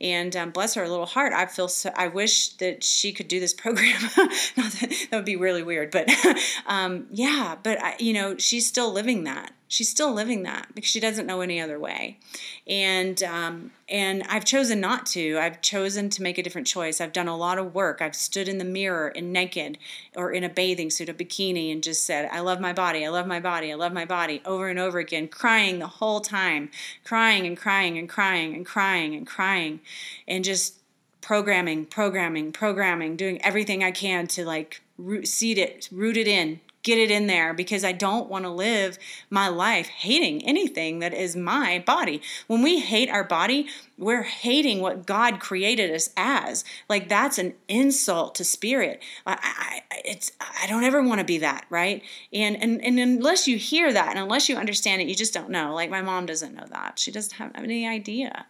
and 0.00 0.34
um, 0.34 0.50
bless 0.50 0.74
her 0.74 0.88
little 0.88 1.06
heart 1.06 1.32
i 1.32 1.46
feel 1.46 1.68
so 1.68 1.90
i 1.96 2.08
wish 2.08 2.48
that 2.54 2.82
she 2.82 3.12
could 3.12 3.28
do 3.28 3.40
this 3.40 3.54
program 3.54 4.00
that, 4.16 5.06
that 5.10 5.16
would 5.16 5.24
be 5.24 5.36
really 5.36 5.62
weird 5.62 5.90
but 5.90 6.10
um, 6.66 7.06
yeah 7.10 7.56
but 7.62 7.80
I, 7.82 7.94
you 7.98 8.12
know 8.12 8.36
she's 8.38 8.66
still 8.66 8.92
living 8.92 9.24
that 9.24 9.52
she's 9.74 9.88
still 9.88 10.12
living 10.12 10.44
that 10.44 10.68
because 10.72 10.88
she 10.88 11.00
doesn't 11.00 11.26
know 11.26 11.40
any 11.40 11.60
other 11.60 11.80
way. 11.80 12.16
And 12.64 13.20
um, 13.24 13.72
and 13.88 14.22
i've 14.28 14.44
chosen 14.44 14.80
not 14.80 15.04
to. 15.06 15.36
I've 15.36 15.60
chosen 15.60 16.10
to 16.10 16.22
make 16.22 16.38
a 16.38 16.44
different 16.44 16.68
choice. 16.68 17.00
I've 17.00 17.12
done 17.12 17.26
a 17.26 17.36
lot 17.36 17.58
of 17.58 17.74
work. 17.74 18.00
I've 18.00 18.14
stood 18.14 18.48
in 18.48 18.58
the 18.58 18.64
mirror 18.64 19.08
in 19.08 19.32
naked 19.32 19.78
or 20.14 20.30
in 20.30 20.44
a 20.44 20.48
bathing 20.48 20.90
suit 20.90 21.08
a 21.08 21.14
bikini 21.14 21.72
and 21.72 21.82
just 21.82 22.04
said 22.04 22.28
i 22.32 22.38
love 22.38 22.60
my 22.60 22.72
body. 22.72 23.04
I 23.04 23.08
love 23.08 23.26
my 23.26 23.40
body. 23.40 23.72
I 23.72 23.74
love 23.74 23.92
my 23.92 24.04
body 24.04 24.40
over 24.46 24.68
and 24.68 24.78
over 24.78 25.00
again 25.00 25.26
crying 25.26 25.80
the 25.80 25.88
whole 25.88 26.20
time. 26.20 26.70
Crying 27.02 27.44
and 27.44 27.56
crying 27.56 27.98
and 27.98 28.08
crying 28.08 28.54
and 28.54 28.64
crying 28.64 29.14
and 29.14 29.26
crying. 29.26 29.80
And 30.28 30.44
just 30.44 30.76
programming 31.20 31.86
programming 31.86 32.52
programming 32.52 33.16
doing 33.16 33.40
everything 33.40 33.82
i 33.82 33.90
can 33.90 34.26
to 34.26 34.44
like 34.44 34.82
root, 34.98 35.26
seed 35.26 35.56
it 35.56 35.88
root 35.90 36.18
it 36.18 36.28
in 36.28 36.60
get 36.84 36.98
it 36.98 37.10
in 37.10 37.26
there 37.26 37.52
because 37.52 37.82
I 37.82 37.90
don't 37.90 38.30
want 38.30 38.44
to 38.44 38.50
live 38.50 38.98
my 39.30 39.48
life 39.48 39.88
hating 39.88 40.44
anything 40.44 41.00
that 41.00 41.12
is 41.12 41.34
my 41.34 41.82
body. 41.84 42.22
When 42.46 42.62
we 42.62 42.78
hate 42.78 43.10
our 43.10 43.24
body, 43.24 43.66
we're 43.98 44.22
hating 44.22 44.80
what 44.80 45.06
God 45.06 45.40
created 45.40 45.90
us 45.90 46.10
as. 46.16 46.64
Like 46.88 47.08
that's 47.08 47.38
an 47.38 47.54
insult 47.68 48.36
to 48.36 48.44
spirit. 48.44 49.02
I, 49.26 49.38
I 49.42 49.98
it's 50.04 50.30
I 50.40 50.66
don't 50.68 50.84
ever 50.84 51.02
want 51.02 51.18
to 51.18 51.24
be 51.24 51.38
that, 51.38 51.64
right? 51.70 52.02
And 52.32 52.62
and 52.62 52.84
and 52.84 53.00
unless 53.00 53.48
you 53.48 53.56
hear 53.56 53.92
that 53.92 54.10
and 54.10 54.18
unless 54.18 54.48
you 54.48 54.56
understand 54.56 55.02
it, 55.02 55.08
you 55.08 55.14
just 55.14 55.34
don't 55.34 55.50
know. 55.50 55.74
Like 55.74 55.90
my 55.90 56.02
mom 56.02 56.26
doesn't 56.26 56.54
know 56.54 56.66
that. 56.70 56.98
She 56.98 57.10
doesn't 57.10 57.34
have 57.38 57.52
any 57.56 57.88
idea. 57.88 58.46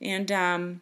And 0.00 0.30
um 0.30 0.80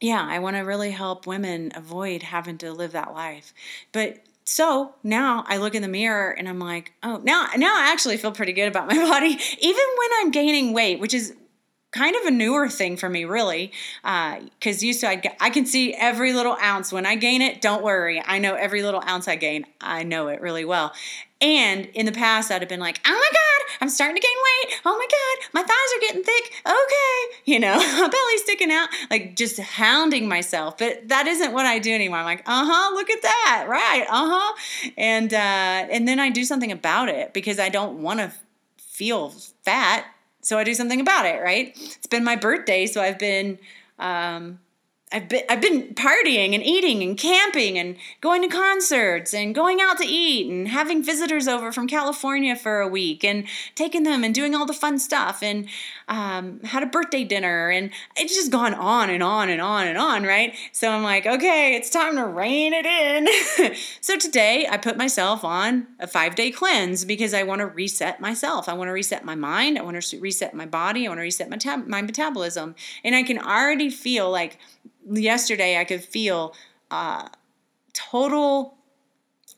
yeah, 0.00 0.26
I 0.26 0.38
want 0.38 0.56
to 0.56 0.62
really 0.62 0.92
help 0.92 1.26
women 1.26 1.72
avoid 1.74 2.22
having 2.22 2.56
to 2.58 2.72
live 2.72 2.92
that 2.92 3.12
life. 3.12 3.52
But 3.92 4.20
so 4.50 4.96
now 5.04 5.44
I 5.46 5.58
look 5.58 5.76
in 5.76 5.82
the 5.82 5.86
mirror 5.86 6.32
and 6.32 6.48
I'm 6.48 6.58
like, 6.58 6.92
oh, 7.04 7.20
now 7.22 7.46
now 7.56 7.72
I 7.72 7.92
actually 7.92 8.16
feel 8.16 8.32
pretty 8.32 8.52
good 8.52 8.66
about 8.66 8.88
my 8.88 8.96
body, 9.08 9.28
even 9.28 9.84
when 9.98 10.10
I'm 10.18 10.32
gaining 10.32 10.72
weight, 10.72 10.98
which 10.98 11.14
is 11.14 11.36
kind 11.92 12.14
of 12.16 12.24
a 12.24 12.30
newer 12.30 12.68
thing 12.68 12.96
for 12.96 13.08
me, 13.08 13.24
really. 13.24 13.72
Because 14.02 14.82
uh, 14.82 14.86
used 14.86 15.00
to, 15.00 15.08
I'd, 15.08 15.30
I 15.40 15.50
can 15.50 15.66
see 15.66 15.94
every 15.94 16.32
little 16.32 16.56
ounce. 16.62 16.92
When 16.92 17.06
I 17.06 17.16
gain 17.16 17.42
it, 17.42 17.60
don't 17.60 17.82
worry. 17.82 18.22
I 18.24 18.38
know 18.38 18.54
every 18.54 18.82
little 18.82 19.02
ounce 19.06 19.28
I 19.28 19.36
gain. 19.36 19.66
I 19.80 20.02
know 20.02 20.28
it 20.28 20.40
really 20.40 20.64
well. 20.64 20.92
And 21.42 21.86
in 21.94 22.04
the 22.04 22.12
past, 22.12 22.50
I'd 22.50 22.60
have 22.60 22.68
been 22.68 22.80
like, 22.80 23.00
oh 23.06 23.10
my 23.10 23.28
God, 23.32 23.76
I'm 23.80 23.88
starting 23.88 24.16
to 24.16 24.20
gain 24.20 24.30
weight. 24.30 24.80
Oh 24.84 24.96
my 24.96 25.06
God, 25.06 25.48
my 25.54 25.62
thighs 25.62 25.96
are 25.96 26.00
getting 26.00 26.22
thick. 26.22 26.52
Okay. 26.66 27.36
You 27.46 27.58
know, 27.58 27.76
my 27.78 28.08
belly's 28.08 28.42
sticking 28.42 28.70
out, 28.70 28.90
like 29.10 29.36
just 29.36 29.58
hounding 29.58 30.28
myself. 30.28 30.76
But 30.76 31.08
that 31.08 31.26
isn't 31.26 31.52
what 31.52 31.64
I 31.64 31.78
do 31.78 31.94
anymore. 31.94 32.18
I'm 32.18 32.26
like, 32.26 32.40
uh 32.40 32.66
huh, 32.66 32.94
look 32.94 33.08
at 33.08 33.22
that. 33.22 33.66
Right. 33.68 34.04
Uh 34.08 34.28
huh. 34.30 34.90
And, 34.98 35.32
uh, 35.32 35.36
and 35.36 36.06
then 36.06 36.20
I 36.20 36.28
do 36.28 36.44
something 36.44 36.70
about 36.70 37.08
it 37.08 37.32
because 37.32 37.58
I 37.58 37.70
don't 37.70 38.02
want 38.02 38.20
to 38.20 38.32
feel 38.76 39.30
fat. 39.64 40.04
So 40.40 40.58
I 40.58 40.64
do 40.64 40.74
something 40.74 41.00
about 41.00 41.26
it, 41.26 41.40
right? 41.42 41.68
It's 41.76 42.06
been 42.06 42.24
my 42.24 42.36
birthday. 42.36 42.86
So 42.86 43.00
I've 43.02 43.18
been, 43.18 43.58
um, 43.98 44.58
I've 45.12 45.28
been 45.28 45.42
I've 45.48 45.60
been 45.60 45.94
partying 45.94 46.54
and 46.54 46.62
eating 46.62 47.02
and 47.02 47.18
camping 47.18 47.76
and 47.76 47.96
going 48.20 48.42
to 48.42 48.48
concerts 48.48 49.34
and 49.34 49.52
going 49.52 49.80
out 49.80 49.98
to 49.98 50.06
eat 50.06 50.48
and 50.48 50.68
having 50.68 51.02
visitors 51.02 51.48
over 51.48 51.72
from 51.72 51.88
California 51.88 52.54
for 52.54 52.80
a 52.80 52.86
week 52.86 53.24
and 53.24 53.44
taking 53.74 54.04
them 54.04 54.22
and 54.22 54.32
doing 54.32 54.54
all 54.54 54.66
the 54.66 54.72
fun 54.72 55.00
stuff 55.00 55.42
and 55.42 55.68
um, 56.06 56.60
had 56.60 56.84
a 56.84 56.86
birthday 56.86 57.24
dinner 57.24 57.70
and 57.70 57.90
it's 58.16 58.34
just 58.34 58.52
gone 58.52 58.72
on 58.72 59.10
and 59.10 59.20
on 59.22 59.48
and 59.48 59.60
on 59.60 59.88
and 59.88 59.98
on, 59.98 60.22
right? 60.22 60.54
So 60.70 60.90
I'm 60.90 61.02
like, 61.02 61.26
okay, 61.26 61.74
it's 61.74 61.90
time 61.90 62.14
to 62.14 62.24
rein 62.24 62.72
it 62.72 62.86
in. 62.86 63.74
so 64.00 64.16
today 64.16 64.68
I 64.70 64.76
put 64.76 64.96
myself 64.96 65.44
on 65.44 65.88
a 65.98 66.06
five 66.06 66.36
day 66.36 66.52
cleanse 66.52 67.04
because 67.04 67.34
I 67.34 67.42
want 67.42 67.58
to 67.60 67.66
reset 67.66 68.20
myself. 68.20 68.68
I 68.68 68.74
want 68.74 68.86
to 68.86 68.92
reset 68.92 69.24
my 69.24 69.34
mind. 69.34 69.76
I 69.76 69.82
want 69.82 70.00
to 70.00 70.20
reset 70.20 70.54
my 70.54 70.66
body. 70.66 71.06
I 71.06 71.08
want 71.08 71.18
to 71.18 71.22
reset 71.22 71.50
my, 71.50 71.76
my 71.86 72.00
metabolism. 72.00 72.76
And 73.02 73.16
I 73.16 73.24
can 73.24 73.38
already 73.40 73.90
feel 73.90 74.30
like 74.30 74.58
yesterday 75.10 75.78
I 75.78 75.84
could 75.84 76.04
feel 76.04 76.54
uh, 76.90 77.28
total 77.92 78.76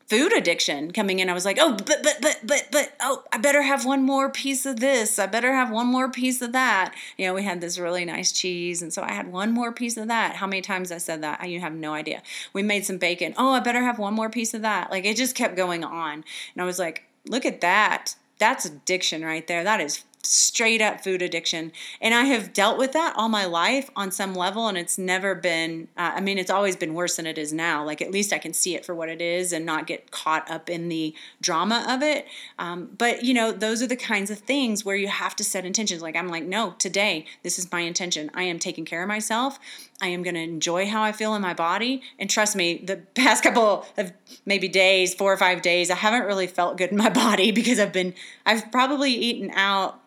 food 0.09 0.33
addiction 0.35 0.91
coming 0.93 1.21
in. 1.21 1.31
I 1.31 1.33
was 1.33 1.47
like, 1.47 1.57
oh, 1.59 1.73
but, 1.73 2.03
but, 2.03 2.19
but, 2.21 2.41
but, 2.45 2.69
but, 2.71 2.93
oh, 3.01 3.25
I 3.33 3.39
better 3.39 3.63
have 3.63 3.87
one 3.87 4.03
more 4.03 4.29
piece 4.29 4.67
of 4.67 4.79
this. 4.79 5.19
I 5.19 5.25
better 5.25 5.55
have 5.55 5.71
one 5.71 5.87
more 5.87 6.11
piece 6.11 6.43
of 6.43 6.53
that. 6.53 6.95
You 7.17 7.27
know, 7.27 7.33
we 7.33 7.45
had 7.45 7.63
this 7.63 7.79
really 7.79 8.05
nice 8.05 8.31
cheese. 8.31 8.83
And 8.83 8.93
so 8.93 9.03
I 9.03 9.13
had 9.13 9.33
one 9.33 9.53
more 9.53 9.73
piece 9.73 9.97
of 9.97 10.09
that. 10.09 10.37
How 10.37 10.47
many 10.47 10.61
times 10.61 10.93
I 10.93 10.99
said 10.99 11.23
that? 11.23 11.49
You 11.49 11.61
have 11.61 11.73
no 11.73 11.95
idea. 11.95 12.23
We 12.53 12.63
made 12.63 12.85
some 12.85 12.99
bacon. 12.99 13.33
Oh, 13.39 13.53
I 13.53 13.61
better 13.61 13.81
have 13.81 13.99
one 13.99 14.13
more 14.13 14.29
piece 14.29 14.53
of 14.53 14.61
that. 14.61 14.91
Like 14.91 15.07
it 15.07 15.17
just 15.17 15.35
kept 15.35 15.57
going 15.57 15.83
on. 15.83 16.25
And 16.53 16.63
I 16.63 16.65
was 16.65 16.79
like, 16.79 17.05
look 17.27 17.47
at 17.47 17.63
that. 17.63 18.15
That's 18.39 18.67
addiction 18.67 19.25
right 19.25 19.47
there. 19.47 19.65
That 19.65 19.81
is 19.81 20.05
straight 20.25 20.81
up 20.81 21.03
food 21.03 21.21
addiction. 21.21 21.73
And 22.01 22.15
I 22.15 22.25
have 22.25 22.53
dealt 22.53 22.79
with 22.79 22.93
that 22.93 23.15
all 23.17 23.29
my 23.29 23.45
life 23.45 23.91
on 23.97 24.13
some 24.13 24.35
level. 24.35 24.69
And 24.69 24.79
it's 24.79 24.97
never 24.97 25.35
been, 25.35 25.89
uh, 25.97 26.13
I 26.15 26.21
mean, 26.21 26.39
it's 26.39 26.51
always 26.51 26.77
been 26.77 26.95
worse 26.95 27.17
than 27.17 27.27
it 27.27 27.39
is 27.39 27.53
now. 27.53 27.85
Like, 27.85 28.01
at 28.01 28.13
least 28.13 28.33
I 28.33 28.39
can 28.39 28.53
see 28.53 28.77
it 28.77 28.87
for 28.87 28.95
what 28.95 29.09
it 29.09 29.21
is 29.21 29.53
and 29.53 29.67
not 29.67 29.87
get 29.87 30.11
caught 30.13 30.49
up 30.49 30.71
in 30.71 30.89
the 30.89 31.15
drama 31.41 31.85
of 31.89 32.03
it. 32.03 32.27
Um, 32.59 32.91
but, 32.97 33.25
you 33.25 33.35
know, 33.35 33.51
those 33.51 33.83
are 33.83 33.87
the 33.87 33.97
kinds 33.97 34.31
of 34.31 34.39
things 34.39 34.85
where 34.85 34.95
you 34.95 35.09
have 35.09 35.35
to 35.37 35.45
set 35.45 35.65
intentions. 35.65 36.03
Like, 36.03 36.17
I'm 36.17 36.29
like, 36.29 36.45
no, 36.45 36.75
today, 36.79 37.27
this 37.43 37.59
is 37.59 37.71
my 37.73 37.81
intention. 37.81 38.31
I 38.33 38.45
am 38.45 38.61
taking 38.61 38.85
care 38.85 39.03
of 39.03 39.09
myself. 39.09 39.59
I 40.01 40.09
am 40.09 40.23
going 40.23 40.35
to 40.35 40.41
enjoy 40.41 40.87
how 40.87 41.03
I 41.03 41.13
feel 41.13 41.35
in 41.35 41.43
my 41.43 41.55
body. 41.55 42.03
And 42.19 42.31
trust 42.31 42.55
me, 42.55 42.83
the 42.85 42.97
past 43.15 43.43
couple 43.43 43.87
of 43.99 44.13
maybe 44.47 44.69
days, 44.69 45.15
four 45.15 45.33
or 45.33 45.37
five 45.37 45.63
days, 45.63 45.91
I 45.91 45.97
haven't 45.97 46.27
really 46.27 46.47
felt 46.47 46.79
good 46.79 46.91
in 46.91 46.97
my 46.97 47.09
body 47.25 47.51
because 47.51 47.81
I've 47.81 47.93
been, 47.93 48.15
I've 48.47 48.71
probably 48.71 49.13
eaten 49.13 49.51
out 49.55 49.99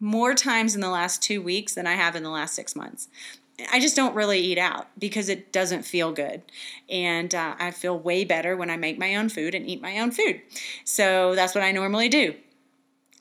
more 0.00 0.34
times 0.34 0.74
in 0.74 0.80
the 0.80 0.90
last 0.90 1.22
two 1.22 1.40
weeks 1.40 1.74
than 1.74 1.86
I 1.86 1.94
have 1.94 2.16
in 2.16 2.22
the 2.22 2.30
last 2.30 2.54
six 2.54 2.76
months. 2.76 3.08
I 3.72 3.80
just 3.80 3.96
don't 3.96 4.14
really 4.14 4.38
eat 4.40 4.58
out 4.58 4.88
because 4.98 5.28
it 5.28 5.50
doesn't 5.52 5.84
feel 5.84 6.12
good. 6.12 6.42
And 6.90 7.34
uh, 7.34 7.54
I 7.58 7.70
feel 7.70 7.98
way 7.98 8.24
better 8.24 8.56
when 8.56 8.68
I 8.68 8.76
make 8.76 8.98
my 8.98 9.16
own 9.16 9.28
food 9.28 9.54
and 9.54 9.66
eat 9.66 9.80
my 9.80 9.98
own 9.98 10.10
food. 10.10 10.42
So 10.84 11.34
that's 11.34 11.54
what 11.54 11.64
I 11.64 11.72
normally 11.72 12.08
do. 12.08 12.34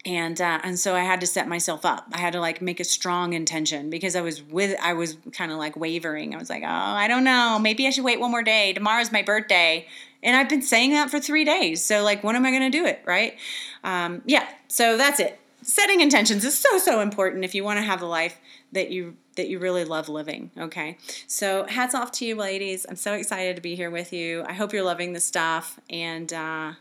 And 0.05 0.39
uh, 0.39 0.59
and 0.63 0.77
so 0.77 0.93
I 0.93 0.99
had 0.99 1.19
to 1.21 1.27
set 1.27 1.47
myself 1.47 1.83
up. 1.83 2.05
I 2.13 2.19
had 2.19 2.33
to 2.33 2.39
like 2.39 2.61
make 2.61 2.79
a 2.79 2.83
strong 2.83 3.33
intention 3.33 3.89
because 3.89 4.15
I 4.15 4.21
was 4.21 4.43
with 4.43 4.77
I 4.79 4.93
was 4.93 5.17
kind 5.31 5.51
of 5.51 5.57
like 5.57 5.75
wavering. 5.75 6.35
I 6.35 6.37
was 6.37 6.49
like, 6.49 6.61
oh, 6.61 6.67
I 6.67 7.07
don't 7.07 7.23
know. 7.23 7.57
Maybe 7.59 7.87
I 7.87 7.89
should 7.89 8.03
wait 8.03 8.19
one 8.19 8.29
more 8.29 8.43
day. 8.43 8.71
Tomorrow's 8.73 9.11
my 9.11 9.23
birthday, 9.23 9.87
and 10.21 10.35
I've 10.35 10.47
been 10.47 10.61
saying 10.61 10.91
that 10.91 11.09
for 11.09 11.19
three 11.19 11.43
days. 11.43 11.83
So 11.83 12.03
like, 12.03 12.23
when 12.23 12.35
am 12.35 12.45
I 12.45 12.51
going 12.51 12.71
to 12.71 12.77
do 12.77 12.85
it? 12.85 13.01
Right? 13.03 13.35
Um, 13.83 14.21
yeah. 14.27 14.47
So 14.67 14.95
that's 14.95 15.19
it 15.19 15.39
setting 15.65 15.99
intentions 15.99 16.45
is 16.45 16.57
so 16.57 16.77
so 16.77 17.01
important 17.01 17.43
if 17.43 17.55
you 17.55 17.63
want 17.63 17.77
to 17.77 17.83
have 17.83 18.01
a 18.01 18.05
life 18.05 18.37
that 18.71 18.91
you 18.91 19.17
that 19.35 19.49
you 19.49 19.59
really 19.59 19.83
love 19.83 20.07
living 20.07 20.51
okay? 20.57 20.97
So 21.27 21.65
hats 21.65 21.93
off 21.95 22.11
to 22.13 22.25
you 22.25 22.35
ladies. 22.35 22.85
I'm 22.87 22.95
so 22.95 23.13
excited 23.13 23.55
to 23.57 23.61
be 23.61 23.75
here 23.75 23.89
with 23.89 24.13
you. 24.13 24.45
I 24.47 24.53
hope 24.53 24.71
you're 24.71 24.83
loving 24.83 25.13
the 25.13 25.19
stuff 25.19 25.79
and 25.89 26.31
uh, 26.31 26.73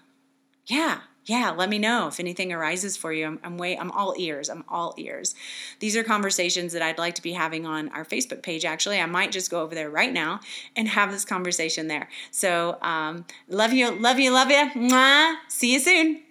yeah 0.66 1.00
yeah 1.24 1.50
let 1.50 1.70
me 1.70 1.78
know 1.78 2.06
if 2.06 2.20
anything 2.20 2.52
arises 2.52 2.96
for 2.96 3.10
you. 3.10 3.26
I'm, 3.26 3.40
I'm 3.42 3.56
way 3.56 3.78
i'm 3.78 3.90
all 3.90 4.14
ears 4.18 4.50
i'm 4.50 4.64
all 4.68 4.94
ears. 4.98 5.34
These 5.80 5.96
are 5.96 6.04
conversations 6.04 6.74
that 6.74 6.82
i'd 6.82 6.98
like 6.98 7.14
to 7.14 7.22
be 7.22 7.32
having 7.32 7.64
on 7.64 7.88
our 7.88 8.04
facebook 8.04 8.42
page 8.42 8.66
actually. 8.66 9.00
I 9.00 9.06
might 9.06 9.32
just 9.32 9.50
go 9.50 9.62
over 9.62 9.74
there 9.74 9.88
right 9.88 10.12
now 10.12 10.40
and 10.76 10.88
have 10.88 11.10
this 11.10 11.24
conversation 11.24 11.88
there. 11.88 12.08
So 12.30 12.76
um, 12.82 13.24
love 13.48 13.72
you 13.72 13.90
love 13.92 14.18
you 14.18 14.30
love 14.30 14.50
you 14.50 14.70
Mwah. 14.74 15.36
see 15.48 15.72
you 15.72 15.80
soon 15.80 16.23